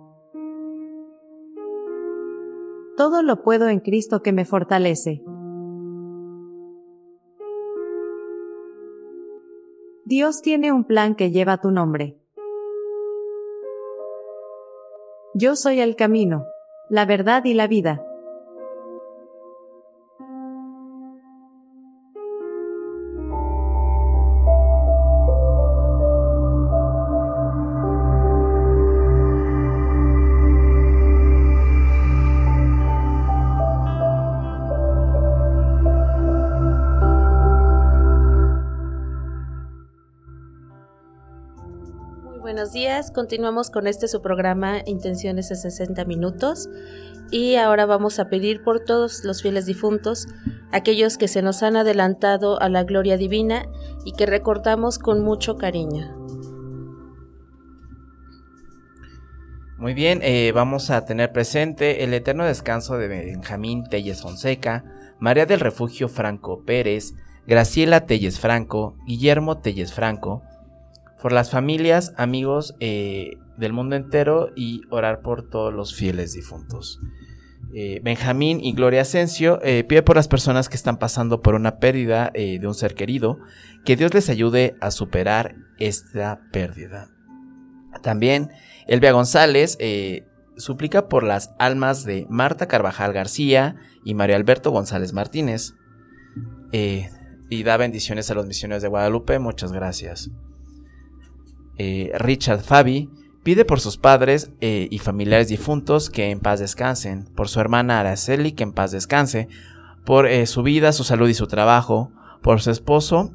[2.95, 5.23] Todo lo puedo en Cristo que me fortalece.
[10.06, 12.21] Dios tiene un plan que lleva tu nombre.
[15.34, 16.48] Yo soy el camino,
[16.90, 18.04] la verdad y la vida.
[42.72, 46.69] Días, continuamos con este su programa Intenciones de 60 minutos
[47.30, 50.28] y ahora vamos a pedir por todos los fieles difuntos,
[50.72, 53.65] aquellos que se nos han adelantado a la gloria divina
[54.06, 56.15] y que recordamos con mucho cariño.
[59.78, 64.86] Muy bien, eh, vamos a tener presente el eterno descanso de Benjamín Telles Fonseca,
[65.19, 67.15] María del Refugio Franco Pérez,
[67.48, 70.44] Graciela Telles Franco, Guillermo Telles Franco,
[71.22, 77.00] por las familias, amigos eh, del mundo entero y orar por todos los fieles difuntos.
[77.74, 81.78] Eh, Benjamín y Gloria Asensio eh, pide por las personas que están pasando por una
[81.78, 83.38] pérdida de un ser querido,
[83.86, 87.10] que Dios les ayude a superar esta pérdida.
[88.02, 88.50] También
[88.88, 89.78] Elvia González
[90.58, 95.76] suplica por las almas de Marta Carvajal García y Mario Alberto González Martínez.
[96.74, 99.40] y da bendiciones a los misioneros de Guadalupe.
[99.40, 100.32] Muchas gracias.
[101.78, 103.10] Eh, Richard Fabi
[103.44, 108.00] pide por sus padres eh, y familiares difuntos que en paz descansen, por su hermana
[108.00, 109.48] Araceli que en paz descanse,
[110.06, 112.12] por eh, su vida, su salud y su trabajo,
[112.42, 113.34] por su esposo,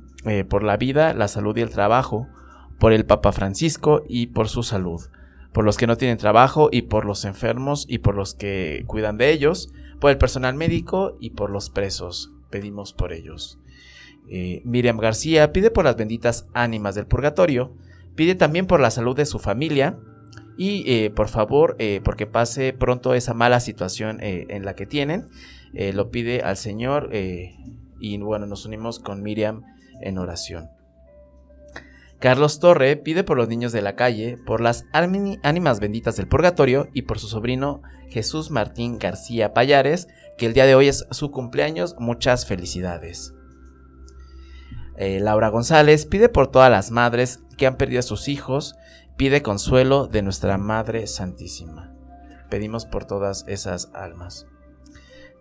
[0.49, 2.27] por la vida, la salud y el trabajo,
[2.81, 5.01] por el Papa Francisco y por su salud,
[5.53, 9.19] por los que no tienen trabajo y por los enfermos y por los que cuidan
[9.19, 12.33] de ellos, por el personal médico y por los presos.
[12.51, 13.61] Pedimos por ellos.
[14.65, 17.73] Miriam García pide por las benditas ánimas del purgatorio,
[18.17, 19.99] Pide también por la salud de su familia
[20.57, 24.87] y eh, por favor, eh, porque pase pronto esa mala situación eh, en la que
[24.87, 25.29] tienen,
[25.93, 29.63] lo pide al Señor y bueno, nos unimos con Miriam
[30.01, 30.71] en oración.
[32.19, 36.89] Carlos Torre pide por los niños de la calle, por las ánimas benditas del purgatorio
[36.95, 40.09] y por su sobrino Jesús Martín García Payares,
[40.39, 41.95] que el día de hoy es su cumpleaños.
[41.99, 43.36] Muchas felicidades.
[44.99, 48.77] Laura González pide por todas las madres que han perdido a sus hijos,
[49.17, 51.95] pide consuelo de nuestra Madre Santísima.
[52.49, 54.47] Pedimos por todas esas almas.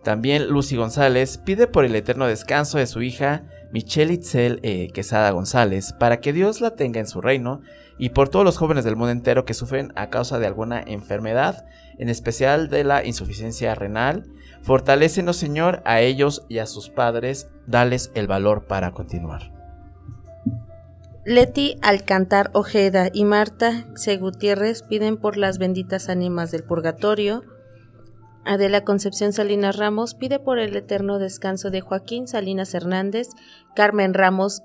[0.02, 5.30] También Lucy González pide por el eterno descanso de su hija Michelle Itzel eh, Quesada
[5.32, 7.60] González, para que Dios la tenga en su reino,
[7.98, 11.66] y por todos los jóvenes del mundo entero que sufren a causa de alguna enfermedad,
[11.98, 14.26] en especial de la insuficiencia renal.
[14.62, 19.52] Fortalécenos, Señor, a ellos y a sus padres, dales el valor para continuar.
[21.24, 24.16] Leti Alcantar Ojeda y Marta C.
[24.16, 27.42] Gutiérrez piden por las benditas ánimas del purgatorio.
[28.44, 33.30] Adela Concepción Salinas Ramos pide por el eterno descanso de Joaquín Salinas Hernández,
[33.74, 34.62] Carmen Ramos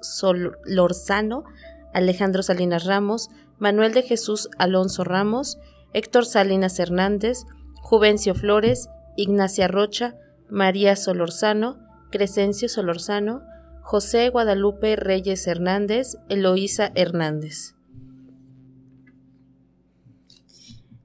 [0.66, 1.46] Lorzano,
[1.94, 5.60] Alejandro Salinas Ramos, Manuel de Jesús Alonso Ramos,
[5.94, 7.44] Héctor Salinas Hernández,
[7.76, 10.16] Juvencio Flores, Ignacia Rocha,
[10.50, 11.80] María Solorzano,
[12.12, 13.42] Crescencio Solorzano,
[13.82, 17.76] José Guadalupe Reyes Hernández, Eloísa Hernández.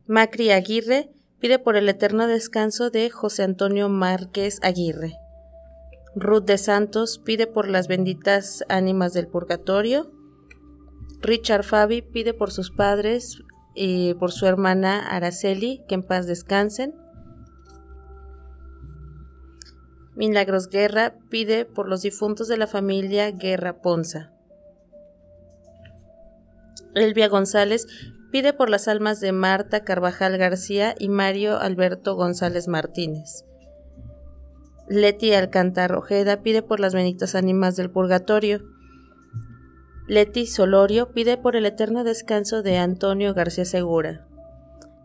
[0.06, 1.10] Macri Aguirre
[1.40, 5.14] pide por el eterno descanso de José Antonio Márquez Aguirre.
[6.14, 10.12] Ruth de Santos pide por las benditas ánimas del purgatorio.
[11.26, 13.42] Richard Fabi pide por sus padres
[13.74, 16.94] y por su hermana Araceli, que en paz descansen.
[20.14, 24.32] Milagros Guerra pide por los difuntos de la familia Guerra Ponza.
[26.94, 27.86] Elvia González
[28.30, 33.44] pide por las almas de Marta Carvajal García y Mario Alberto González Martínez.
[34.88, 38.75] Leti Alcantar Ojeda pide por las benditas ánimas del purgatorio.
[40.08, 44.24] Leti Solorio pide por el eterno descanso de Antonio García Segura.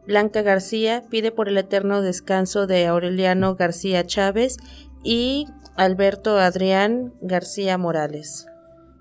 [0.06, 4.58] Blanca García pide por el eterno descanso de Aureliano García Chávez
[5.04, 8.46] y Alberto Adrián García Morales.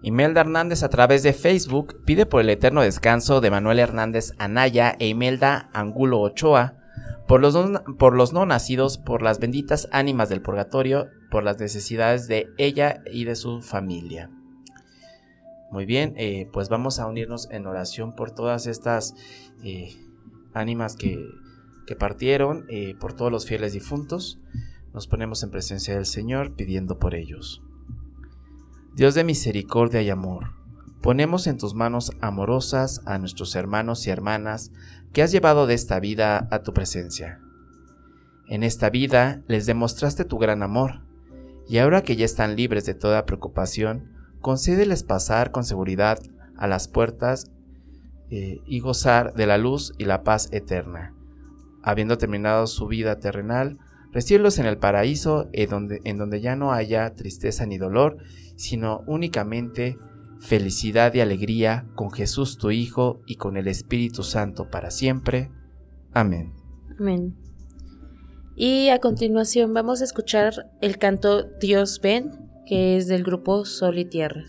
[0.02, 4.96] Imelda Hernández a través de Facebook pide por el eterno descanso de Manuel Hernández Anaya
[4.98, 6.76] e Imelda Angulo Ochoa,
[7.28, 11.60] por los, no, por los no nacidos, por las benditas ánimas del purgatorio, por las
[11.60, 14.30] necesidades de ella y de su familia.
[15.70, 19.14] Muy bien, eh, pues vamos a unirnos en oración por todas estas
[19.62, 19.94] eh,
[20.52, 21.18] ánimas que,
[21.98, 24.38] partieron, eh, por todos los fieles difuntos
[24.92, 27.62] nos ponemos en presencia del Señor pidiendo por ellos.
[28.94, 30.52] Dios de misericordia y amor,
[31.00, 34.72] ponemos en tus manos amorosas a nuestros hermanos y hermanas
[35.12, 37.40] que has llevado de esta vida a tu presencia.
[38.48, 41.02] En esta vida les demostraste tu gran amor,
[41.68, 46.18] y ahora que ya están libres de toda preocupación, concédeles pasar con seguridad
[46.56, 47.50] a las puertas
[48.30, 51.14] eh, y gozar de la luz y la paz eterna.
[51.82, 53.78] Habiendo terminado su vida terrenal,
[54.12, 58.18] recibirlos en el paraíso en donde, en donde ya no haya tristeza ni dolor,
[58.56, 59.98] sino únicamente
[60.40, 65.50] felicidad y alegría con Jesús tu Hijo y con el Espíritu Santo para siempre.
[66.12, 66.52] Amén.
[66.98, 67.36] Amén.
[68.56, 73.98] Y a continuación vamos a escuchar el canto Dios ven, que es del grupo Sol
[73.98, 74.44] y Tierra.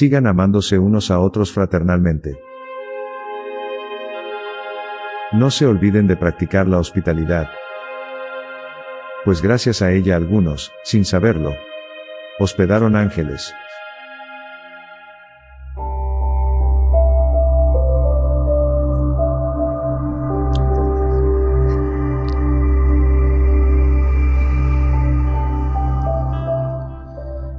[0.00, 2.40] Sigan amándose unos a otros fraternalmente.
[5.32, 7.50] No se olviden de practicar la hospitalidad,
[9.26, 11.52] pues gracias a ella algunos, sin saberlo,
[12.38, 13.52] hospedaron ángeles.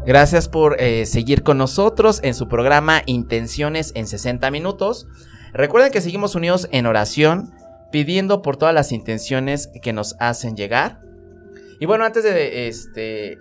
[0.04, 5.08] Gracias por eh, seguir con nosotros en su programa Intenciones en 60 minutos.
[5.54, 7.54] Recuerden que seguimos unidos en oración,
[7.92, 11.02] pidiendo por todas las intenciones que nos hacen llegar.
[11.80, 13.38] Y bueno, antes de, este,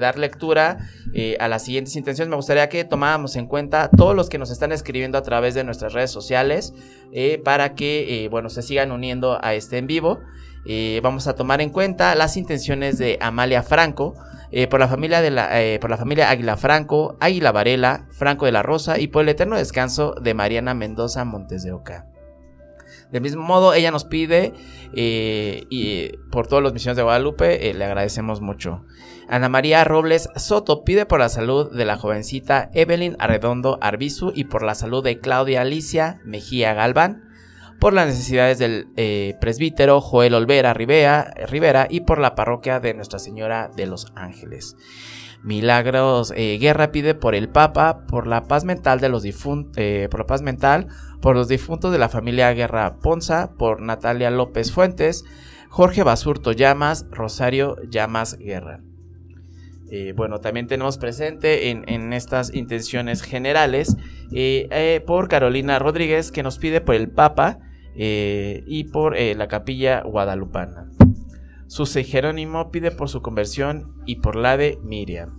[0.00, 4.30] dar lectura eh, a las siguientes intenciones, me gustaría que tomáramos en cuenta todos los
[4.30, 6.72] que nos están escribiendo a través de nuestras redes sociales
[7.12, 10.20] eh, para que, bueno, se sigan uniendo a este en vivo.
[11.02, 14.14] Vamos a tomar en cuenta las intenciones de Amalia Franco,
[14.52, 18.46] eh, por, la familia de la, eh, por la familia Águila Franco, Águila Varela, Franco
[18.46, 22.06] de la Rosa y por el eterno descanso de Mariana Mendoza Montes de Oca.
[23.12, 24.52] Del mismo modo, ella nos pide,
[24.92, 28.84] eh, y por todos los misiones de Guadalupe, le agradecemos mucho.
[29.28, 34.44] Ana María Robles Soto pide por la salud de la jovencita Evelyn Arredondo Arbizu y
[34.44, 37.29] por la salud de Claudia Alicia Mejía Galván
[37.80, 43.18] por las necesidades del eh, presbítero Joel Olvera Rivera, y por la parroquia de Nuestra
[43.18, 44.76] Señora de los Ángeles.
[45.42, 50.08] Milagros eh, Guerra pide por el Papa, por la paz mental de los difuntos, eh,
[50.10, 50.88] por la paz mental,
[51.22, 55.24] por los difuntos de la familia Guerra Ponza, por Natalia López Fuentes,
[55.70, 58.80] Jorge Basurto Llamas, Rosario Llamas Guerra.
[60.14, 63.96] bueno, también tenemos presente en, en estas intenciones generales
[65.06, 67.60] por Carolina Rodríguez que nos pide por el Papa,
[67.96, 70.90] eh, y por eh, la capilla guadalupana.
[71.66, 75.36] Su Jerónimo pide por su conversión y por la de Miriam.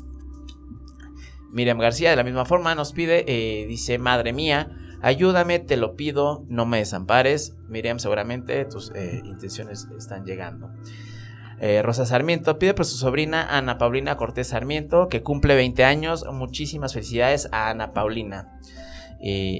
[1.51, 4.71] Miriam García de la misma forma nos pide, eh, dice, Madre mía,
[5.01, 7.55] ayúdame, te lo pido, no me desampares.
[7.67, 8.93] Miriam, seguramente tus
[9.25, 10.71] intenciones están llegando.
[11.83, 16.25] Rosa Sarmiento pide por su sobrina Ana Paulina Cortés Sarmiento, que cumple 20 años.
[16.31, 18.57] Muchísimas felicidades a Ana Paulina.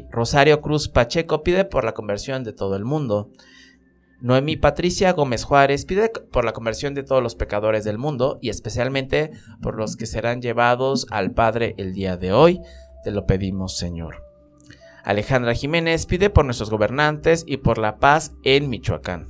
[0.09, 3.29] Rosario Cruz Pacheco pide por la conversión de todo el mundo.
[4.21, 8.49] Noemí Patricia Gómez Juárez pide por la conversión de todos los pecadores del mundo y
[8.49, 9.31] especialmente
[9.61, 12.61] por los que serán llevados al Padre el día de hoy.
[13.03, 14.23] Te lo pedimos, Señor.
[15.03, 19.27] Alejandra Jiménez pide por nuestros gobernantes y por la paz en Michoacán.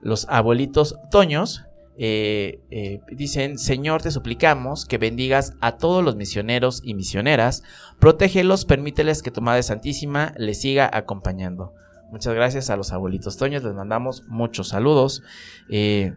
[0.00, 1.64] Los abuelitos Toños
[1.98, 7.62] eh, eh, dicen, Señor, te suplicamos que bendigas a todos los misioneros y misioneras,
[7.98, 11.72] protégelos, permíteles que tu Madre Santísima les siga acompañando.
[12.10, 15.22] Muchas gracias a los abuelitos Toños, les mandamos muchos saludos.
[15.68, 16.14] Eh,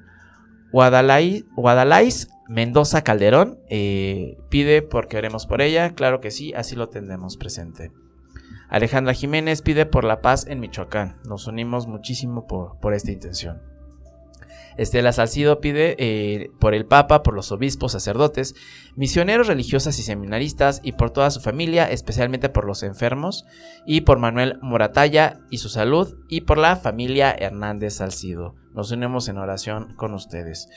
[0.72, 1.46] Guadalais
[2.48, 7.92] Mendoza Calderón eh, pide porque oremos por ella, claro que sí, así lo tendremos presente.
[8.70, 13.69] Alejandra Jiménez pide por la paz en Michoacán, nos unimos muchísimo por, por esta intención.
[14.80, 18.56] Estela Salcido pide eh, por el Papa, por los obispos, sacerdotes,
[18.96, 23.46] misioneros religiosas y seminaristas y por toda su familia, especialmente por los enfermos,
[23.86, 28.56] y por Manuel Moratalla y su salud, y por la familia Hernández Salcido.
[28.74, 30.70] Nos unimos en oración con ustedes.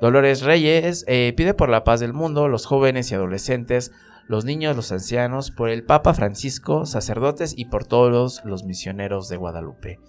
[0.00, 3.92] Dolores Reyes eh, pide por la paz del mundo, los jóvenes y adolescentes,
[4.28, 9.36] los niños, los ancianos, por el Papa Francisco, sacerdotes y por todos los misioneros de
[9.36, 10.00] Guadalupe.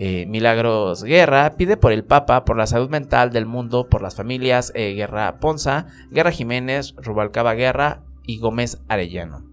[0.00, 4.14] Eh, Milagros Guerra pide por el Papa, por la salud mental del mundo, por las
[4.14, 9.44] familias eh, Guerra Ponza, Guerra Jiménez, Rubalcaba Guerra y Gómez Arellano.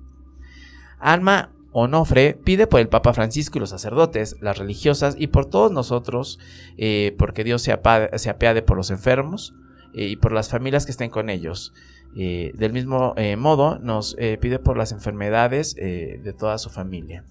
[0.99, 5.71] Alma Onofre pide por el Papa Francisco y los sacerdotes, las religiosas y por todos
[5.71, 6.37] nosotros,
[6.77, 9.55] eh, porque Dios se, apiade por los enfermos
[9.93, 11.73] y por las familias que estén con ellos.
[12.13, 17.25] del mismo modo, nos pide por las enfermedades de toda su familia.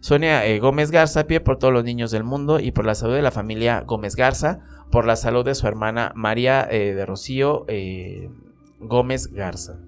[0.00, 3.14] Sonia eh, Gómez Garza pide por todos los niños del mundo y por la salud
[3.14, 7.66] de la familia Gómez Garza, por la salud de su hermana María eh, de Rocío
[7.68, 8.30] eh,
[8.80, 9.78] Gómez Garza.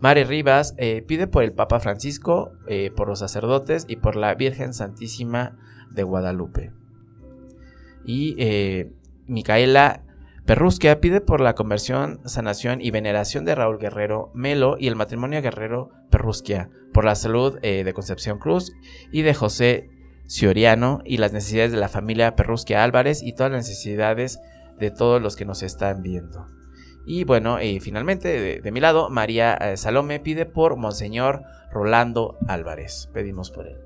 [0.00, 0.74] Mare Rivas
[1.06, 2.52] pide por el Papa Francisco,
[2.94, 5.56] por los sacerdotes y por la Virgen Santísima
[5.92, 6.72] de Guadalupe.
[8.04, 8.36] Y
[9.26, 10.03] Micaela
[10.46, 15.40] Perrusquia pide por la conversión, sanación y veneración de Raúl Guerrero Melo y el matrimonio
[15.40, 18.72] Guerrero Perrusquia, por la salud eh, de Concepción Cruz
[19.10, 19.88] y de José
[20.28, 24.38] Cioriano y las necesidades de la familia Perrusquia Álvarez y todas las necesidades
[24.78, 26.46] de todos los que nos están viendo.
[27.06, 33.08] Y bueno, y finalmente de, mi lado, María eh, Salome pide por Monseñor Rolando Álvarez.
[33.14, 33.78] Pedimos por él.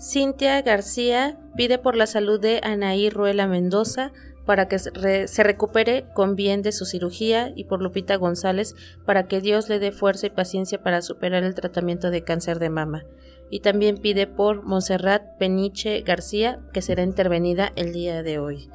[0.00, 4.12] Cintia García pide por la salud de Anaí Ruela Mendoza,
[4.48, 8.74] para que se re- se recupere con bien de su cirugía y por Lupita González
[9.04, 12.70] para que Dios le dé fuerza y paciencia para superar el tratamiento de cáncer de
[12.70, 13.04] mama.
[13.50, 18.70] Y también pide por Montserrat Peniche García que será intervenida el día de hoy.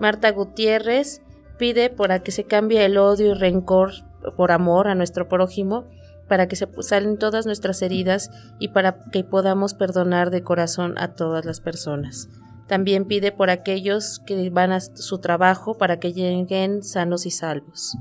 [0.00, 1.20] Marta Gutiérrez
[1.58, 3.92] pide para que se cambie el odio y rencor
[4.34, 5.84] por amor a nuestro prójimo,
[6.26, 11.14] para que se salen todas nuestras heridas y para que podamos perdonar de corazón a
[11.14, 12.30] todas las personas.
[12.66, 17.96] También pide por aquellos que van a su trabajo para que lleguen sanos y salvos.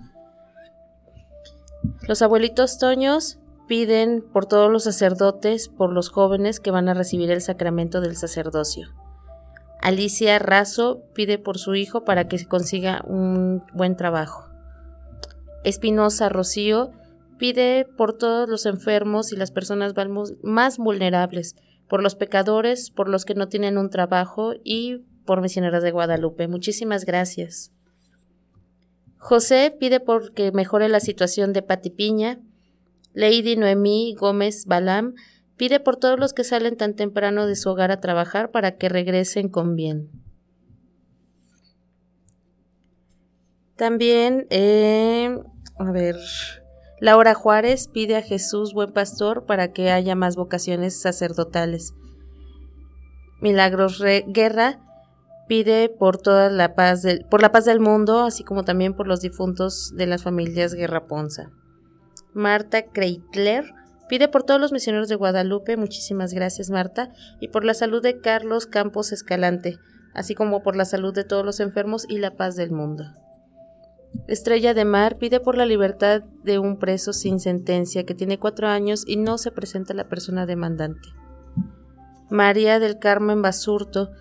[2.07, 3.37] Los abuelitos Toños
[3.67, 8.15] piden por todos los sacerdotes, por los jóvenes que van a recibir el sacramento del
[8.15, 8.89] sacerdocio.
[9.81, 14.49] Alicia Razo pide por su hijo para que consiga un buen trabajo.
[15.63, 16.91] Espinosa Rocío
[17.37, 19.93] pide por todos los enfermos y las personas
[20.43, 21.55] más vulnerables,
[21.87, 26.47] por los pecadores, por los que no tienen un trabajo y por misioneras de Guadalupe.
[26.47, 27.71] Muchísimas gracias.
[29.17, 32.39] José pide por que mejore la situación de Pati Piña.
[33.13, 35.15] Lady Noemí Gómez Balam
[35.57, 38.89] pide por todos los que salen tan temprano de su hogar a trabajar para que
[38.89, 40.09] regresen con bien.
[43.75, 45.37] También, eh,
[45.77, 46.15] a ver,
[46.99, 51.93] Laura Juárez pide a Jesús, buen pastor, para que haya más vocaciones sacerdotales.
[53.41, 54.79] Milagros Guerra
[55.47, 59.07] pide por toda la paz del, por la paz del mundo, así como también por
[59.07, 61.51] los difuntos de las familias Guerra Ponza.
[62.33, 63.65] Marta Kreitler
[64.07, 68.19] pide por todos los misioneros de Guadalupe, muchísimas gracias Marta, y por la salud de
[68.19, 69.77] Carlos Campos Escalante,
[70.13, 73.05] así como por la salud de todos los enfermos y la paz del mundo.
[74.27, 78.67] Estrella de Mar pide por la libertad de un preso sin sentencia que tiene cuatro
[78.67, 81.09] años y no se presenta la persona demandante.
[82.29, 84.11] María del Carmen Basurto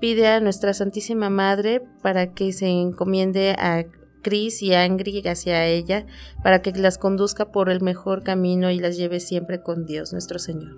[0.00, 3.84] pide a nuestra Santísima Madre para que se encomiende a
[4.22, 6.06] Cris y a Angry hacia ella,
[6.42, 10.38] para que las conduzca por el mejor camino y las lleve siempre con Dios nuestro
[10.38, 10.76] Señor.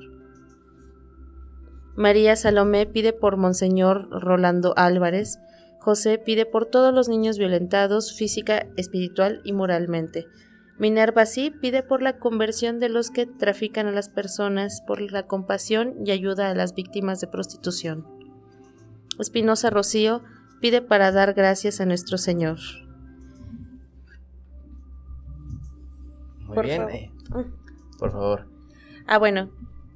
[1.96, 5.38] María Salomé pide por Monseñor Rolando Álvarez,
[5.84, 10.26] José pide por todos los niños violentados física, espiritual y moralmente.
[10.78, 15.26] Minerva sí pide por la conversión de los que trafican a las personas, por la
[15.26, 18.06] compasión y ayuda a las víctimas de prostitución.
[19.18, 20.22] Espinosa Rocío
[20.62, 22.56] pide para dar gracias a nuestro Señor.
[26.46, 26.80] Muy Por bien.
[26.80, 26.94] favor.
[26.94, 27.10] eh,
[27.98, 28.46] por favor.
[29.06, 29.50] Ah, bueno,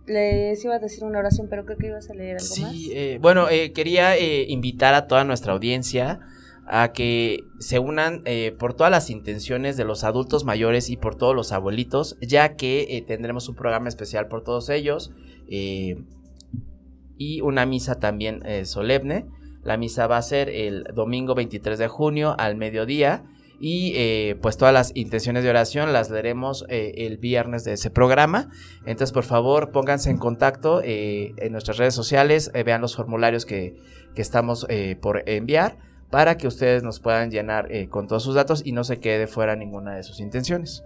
[0.09, 2.73] les iba a decir una oración, pero creo que ibas a leer algo más.
[2.73, 6.21] Sí, eh, bueno, eh, quería eh, invitar a toda nuestra audiencia
[6.69, 11.17] a que se unan eh, por todas las intenciones de los adultos mayores y por
[11.17, 15.11] todos los abuelitos, ya que eh, tendremos un programa especial por todos ellos
[15.49, 19.27] y una misa también eh, solemne.
[19.63, 23.25] La misa va a ser el domingo 23 de junio al mediodía
[23.61, 27.91] y eh, pues todas las intenciones de oración las leeremos eh, el viernes de ese
[27.91, 28.51] programa.
[28.87, 33.77] Entonces, por favor, pónganse en contacto eh, en nuestras redes sociales, vean los formularios que,
[34.15, 34.67] que estamos
[35.01, 35.79] por enviar
[36.11, 39.57] para que ustedes nos puedan llenar con todos sus datos y no se quede fuera
[39.57, 40.83] ninguna de sus intenciones.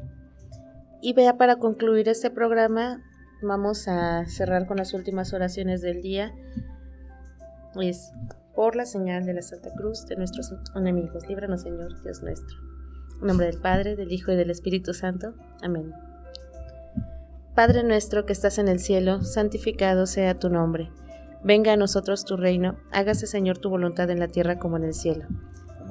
[1.01, 3.03] Y vea, para concluir este programa,
[3.43, 6.33] vamos a cerrar con las últimas oraciones del día.
[8.55, 11.27] Por la señal de la Santa Cruz de nuestros enemigos.
[11.29, 12.57] Líbranos, Señor, Dios nuestro.
[13.21, 15.35] En nombre del Padre, del Hijo y del Espíritu Santo.
[15.63, 15.93] Amén.
[17.55, 20.91] Padre nuestro que estás en el cielo, santificado sea tu nombre.
[21.45, 24.95] Venga a nosotros tu reino, hágase Señor tu voluntad en la tierra como en el
[24.95, 25.27] cielo.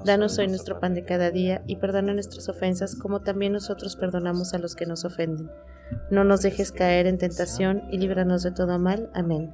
[0.04, 4.54] Danos hoy nuestro pan de cada día y perdona nuestras ofensas como también nosotros perdonamos
[4.54, 5.52] a los que nos ofenden.
[6.10, 9.12] No nos dejes caer en tentación y líbranos de todo mal.
[9.14, 9.54] Amén.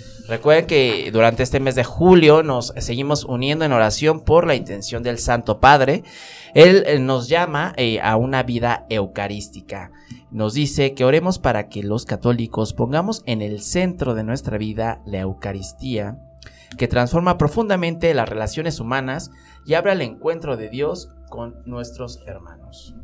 [0.31, 5.03] Recuerden que durante este mes de julio nos seguimos uniendo en oración por la intención
[5.03, 6.03] del Santo Padre.
[6.53, 9.91] Él eh, nos llama eh, a una vida eucarística.
[10.31, 15.01] Nos dice que oremos para que los católicos pongamos en el centro de nuestra vida
[15.05, 16.17] la Eucaristía,
[16.77, 19.31] que transforma profundamente las relaciones humanas
[19.65, 22.95] y abre el encuentro de Dios con nuestros hermanos.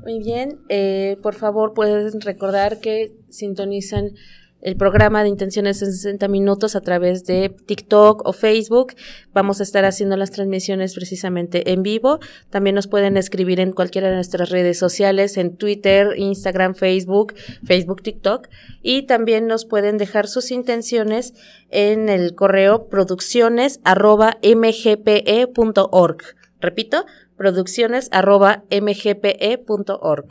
[0.00, 4.10] Muy bien, eh, por favor pueden recordar que sintonizan
[4.60, 8.94] el programa de Intenciones en 60 Minutos a través de TikTok o Facebook.
[9.32, 12.18] Vamos a estar haciendo las transmisiones precisamente en vivo.
[12.50, 17.34] También nos pueden escribir en cualquiera de nuestras redes sociales, en Twitter, Instagram, Facebook,
[17.64, 18.48] Facebook, TikTok.
[18.82, 21.34] Y también nos pueden dejar sus intenciones
[21.70, 26.18] en el correo producciones arroba mgpe.org.
[26.60, 27.06] Repito,
[27.36, 30.26] producciones arroba mgpe.org.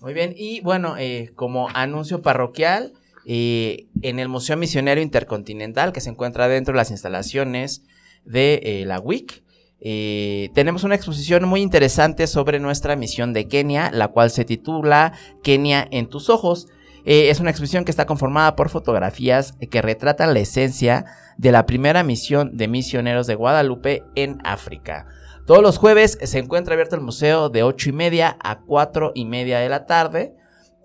[0.00, 2.92] Muy bien, y bueno, eh, como anuncio parroquial,
[3.26, 7.82] eh, en el Museo Misionero Intercontinental, que se encuentra dentro de las instalaciones
[8.24, 9.42] de eh, la WIC.
[9.80, 15.12] Eh, tenemos una exposición muy interesante sobre nuestra misión de Kenia, la cual se titula
[15.42, 16.68] Kenia en tus ojos.
[17.04, 21.04] es una exposición que está conformada por fotografías que retratan la esencia
[21.36, 25.06] de la primera misión de misioneros de Guadalupe en África.
[25.46, 29.26] Todos los jueves se encuentra abierto el museo de 8 y media a 4 y
[29.26, 30.34] media de la tarde.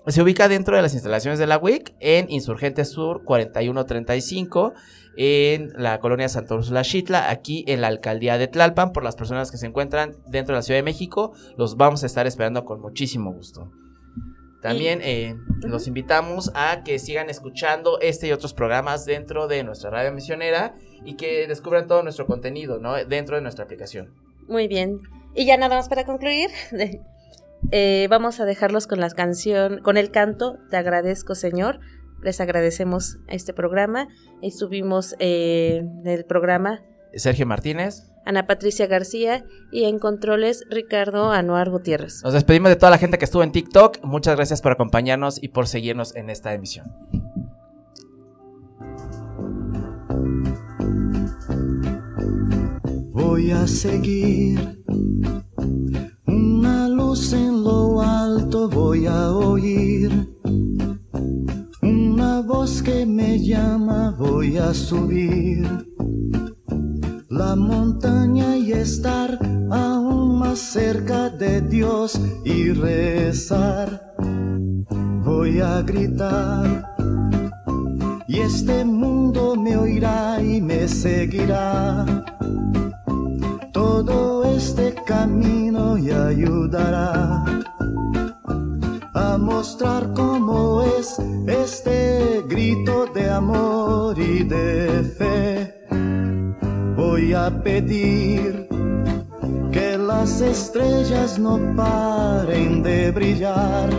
[0.10, 4.74] Se ubica dentro de las instalaciones de la WIC en Insurgente Sur 4135
[5.18, 8.92] en la colonia Santa Úrsula Xitla, aquí en la alcaldía de Tlalpan.
[8.92, 12.08] Por las personas que se encuentran dentro de la Ciudad de México, los vamos a
[12.08, 13.72] estar esperando con muchísimo gusto.
[14.64, 19.92] También eh, los invitamos a que sigan escuchando este y otros programas dentro de nuestra
[19.92, 20.74] radio misionera
[21.06, 22.96] y que descubran todo nuestro contenido ¿no?
[23.06, 24.12] dentro de nuestra aplicación.
[24.48, 25.02] Muy bien.
[25.36, 26.50] Y ya nada más para concluir,
[27.72, 31.80] eh, vamos a dejarlos con la canción, con el canto Te agradezco Señor.
[32.22, 34.08] Les agradecemos este programa.
[34.42, 36.82] Estuvimos eh, en el programa
[37.14, 38.06] Sergio Martínez.
[38.26, 42.22] Ana Patricia García y en controles Ricardo Anuar Gutiérrez.
[42.24, 44.04] Nos despedimos de toda la gente que estuvo en TikTok.
[44.04, 46.94] Muchas gracias por acompañarnos y por seguirnos en esta emisión.
[53.12, 54.84] Voy a seguir
[56.30, 60.30] una luz en lo alto, voy a oír
[61.82, 65.68] una voz que me llama, voy a subir
[67.30, 69.40] la montaña y estar
[69.72, 74.16] aún más cerca de Dios y rezar.
[75.24, 76.96] Voy a gritar
[78.28, 82.06] y este mundo me oirá y me seguirá.
[84.00, 87.44] Todo este camino y ayudará
[89.14, 95.86] a mostrar cómo es este grito de amor y de fe.
[96.96, 98.70] Voy a pedir
[99.70, 103.90] que las estrellas no paren de brillar,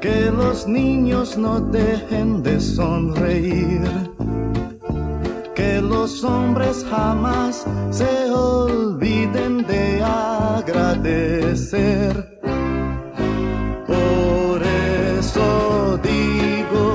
[0.00, 4.11] que los niños no dejen de sonreír,
[5.62, 12.12] que los hombres jamás se olviden de agradecer.
[13.86, 14.60] Por
[15.18, 16.88] eso digo,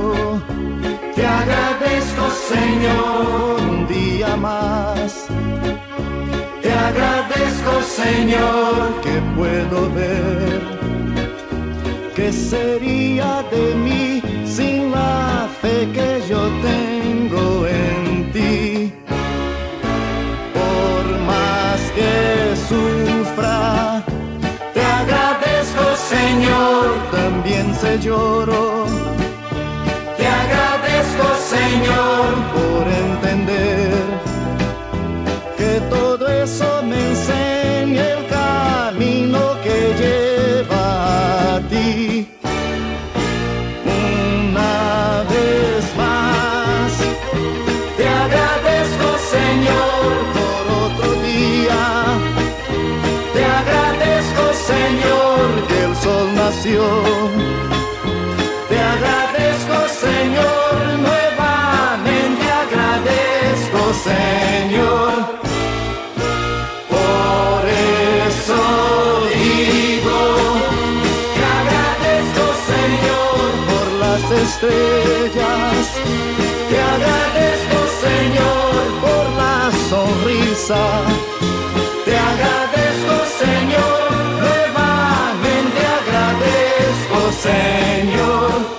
[1.15, 3.57] te agradezco Señor
[4.35, 5.27] más.
[6.61, 10.61] Te agradezco, Señor, que puedo ver.
[12.15, 14.05] ¿Qué sería de mí
[14.45, 16.86] sin la fe que yo tengo
[27.47, 28.85] también se lloro.
[30.17, 33.26] Te agradezco, Señor, por entender
[58.69, 65.37] Te agradezco Señor, nuevamente agradezco Señor.
[74.47, 75.87] estrellas.
[76.69, 81.36] Te agradezco, Señor, por la sonrisa.
[87.31, 88.76] Señor.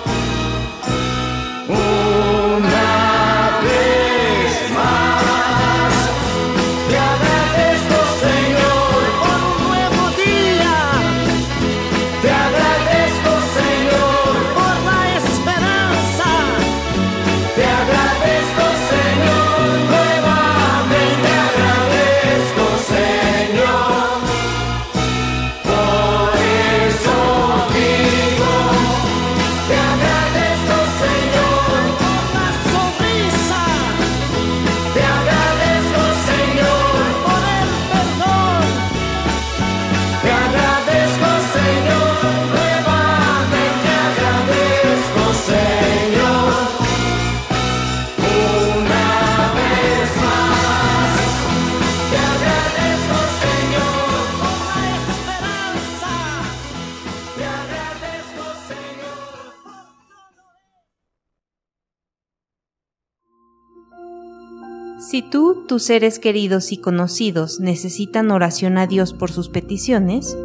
[65.69, 70.37] Tus seres queridos y conocidos necesitan oración a Dios por sus peticiones,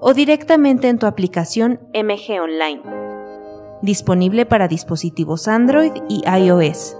[0.00, 2.82] o directamente en tu aplicación MG Online,
[3.80, 6.98] disponible para dispositivos Android y iOS.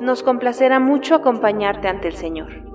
[0.00, 2.65] Nos complacerá mucho acompañarte ante el Señor.